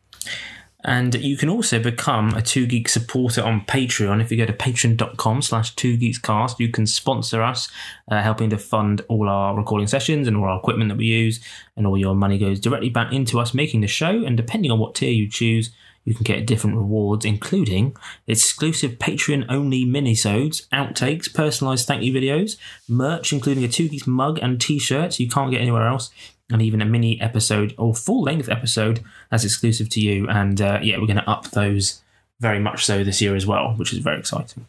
[0.86, 4.22] And you can also become a Two Geek supporter on Patreon.
[4.22, 7.68] If you go to patreon.com slash Two Geeks Cast, you can sponsor us,
[8.10, 11.44] uh, helping to fund all our recording sessions and all our equipment that we use.
[11.76, 14.24] And all your money goes directly back into us making the show.
[14.24, 15.72] And depending on what tier you choose,
[16.06, 22.58] you can get different rewards, including exclusive Patreon only minisodes, outtakes, personalized thank you videos,
[22.88, 26.12] merch, including a Two Geeks mug and t shirts you can't get anywhere else,
[26.52, 30.28] and even a mini episode or full length episode that's exclusive to you.
[30.30, 32.02] And uh, yeah, we're going to up those
[32.40, 34.68] very much so this year as well, which is very exciting.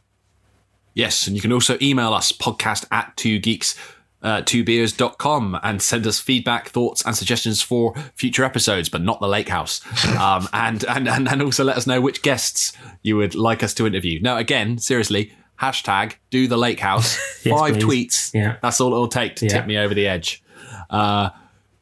[0.95, 3.75] Yes, and you can also email us podcast at two geeks.
[4.23, 9.29] Uh, twobeers.com and send us feedback, thoughts, and suggestions for future episodes, but not the
[9.29, 9.81] lake house.
[10.19, 12.73] Um, and, and, and, and also let us know which guests
[13.03, 14.19] you would like us to interview.
[14.21, 17.19] Now, again, seriously, hashtag do the lake house.
[17.45, 17.85] Yes, Five please.
[17.85, 18.35] tweets.
[18.35, 18.57] Yeah.
[18.63, 19.53] That's all it'll take to Yeah.
[19.53, 20.43] tip me over the edge.
[20.91, 21.29] Uh,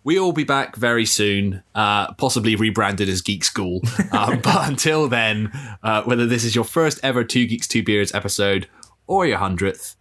[0.05, 3.81] We'll be back very soon, uh, possibly rebranded as Geek School.
[4.13, 5.51] Um, but until then,
[5.83, 8.69] uh, whether this is your first ever Two Geeks, Two Beers episode
[9.07, 9.97] or your hundredth,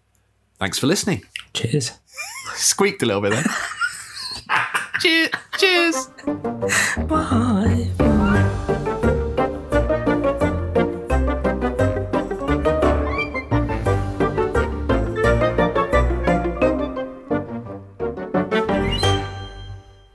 [0.59, 1.23] thanks for listening.
[1.53, 1.93] Cheers.
[2.55, 3.45] Squeaked a little bit there.
[4.99, 5.29] cheers.
[5.57, 6.09] Cheers.
[7.07, 8.59] Bye.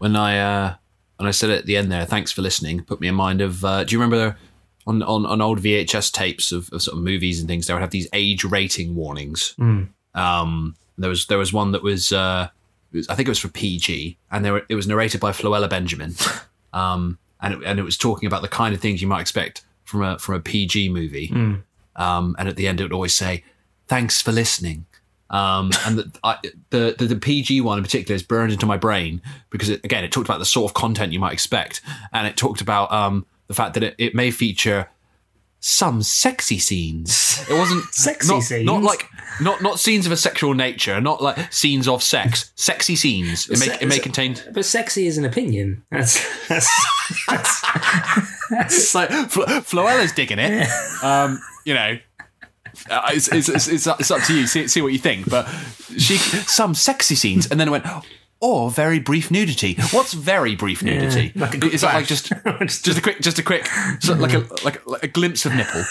[0.09, 0.75] When I uh,
[1.19, 3.63] when I said at the end there, thanks for listening, put me in mind of.
[3.63, 4.39] Uh, do you remember
[4.87, 7.67] on, on on old VHS tapes of, of sort of movies and things?
[7.67, 9.55] They would have these age rating warnings.
[10.15, 12.49] Um, there was there was one that was, uh,
[12.91, 15.69] was I think it was for PG, and there were, it was narrated by Floella
[15.69, 16.15] Benjamin,
[16.73, 19.63] um, and it, and it was talking about the kind of things you might expect
[19.85, 21.29] from a from a PG movie.
[21.97, 23.45] Um, and at the end, it would always say,
[23.89, 24.87] "Thanks for listening."
[25.31, 26.39] Um, and the, I,
[26.71, 29.21] the, the the PG one in particular is burned into my brain
[29.51, 32.37] because it, again, it talked about the sort of content you might expect, and it
[32.37, 34.89] talked about um, the fact that it, it may feature
[35.61, 37.45] some sexy scenes.
[37.51, 38.65] It wasn't Sexy not, scenes?
[38.65, 39.09] not like
[39.41, 42.53] not not scenes of a sexual nature, not like scenes of sex.
[42.55, 43.51] Sexy scenes.
[43.51, 44.37] It may it may contain.
[44.53, 45.85] But sexy is an opinion.
[45.91, 46.69] That's, that's,
[47.29, 47.63] that's
[48.51, 50.69] It's like Flo- Floella's digging it.
[51.03, 51.99] Um, you know.
[52.91, 54.47] Uh, it's, it's, it's, it's, up, it's up to you.
[54.47, 55.29] See, see what you think.
[55.29, 55.47] But
[55.97, 57.87] she some sexy scenes, and then it went,
[58.41, 59.75] or very brief nudity.
[59.91, 61.33] What's very brief nudity?
[61.35, 62.33] like a Is that like just
[62.85, 63.67] just a quick, just a quick,
[64.01, 65.85] so like a like, a- like a glimpse of nipple,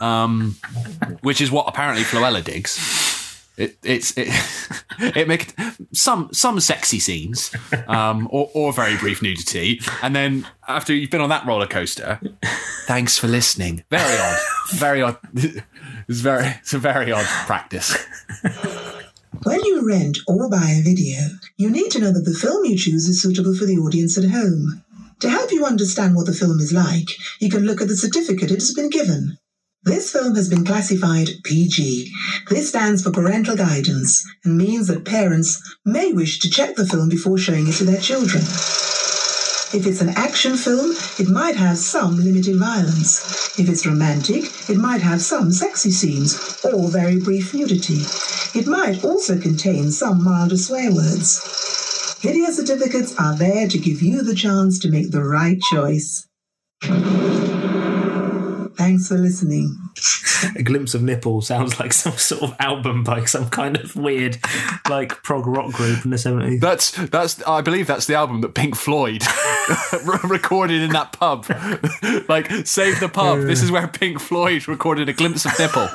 [0.00, 0.56] um,
[1.20, 2.78] which is what apparently Floella digs.
[3.58, 4.28] It, it's it,
[5.14, 5.54] it make
[5.92, 7.54] some some sexy scenes,
[7.86, 12.18] um, or, or very brief nudity, and then after you've been on that roller coaster,
[12.86, 13.84] thanks for listening.
[13.90, 14.38] Very odd,
[14.72, 15.18] very odd.
[16.12, 17.96] It's very it's a very odd practice.
[19.44, 21.18] When you rent or buy a video,
[21.56, 24.30] you need to know that the film you choose is suitable for the audience at
[24.30, 24.84] home.
[25.20, 27.08] To help you understand what the film is like,
[27.40, 29.38] you can look at the certificate it has been given.
[29.82, 32.12] This film has been classified PG.
[32.50, 37.08] This stands for parental guidance and means that parents may wish to check the film
[37.08, 38.44] before showing it to their children.
[39.74, 43.58] If it's an action film, it might have some limited violence.
[43.58, 48.02] If it's romantic, it might have some sexy scenes or very brief nudity.
[48.54, 52.18] It might also contain some milder swear words.
[52.20, 56.28] Video certificates are there to give you the chance to make the right choice.
[58.76, 59.78] Thanks for listening.
[60.56, 64.38] a glimpse of nipple sounds like some sort of album by some kind of weird,
[64.88, 66.60] like prog rock group in the seventies.
[66.60, 69.22] That's that's I believe that's the album that Pink Floyd
[70.24, 71.46] recorded in that pub.
[72.28, 73.42] like save the pub.
[73.42, 75.88] This is where Pink Floyd recorded a glimpse of nipple.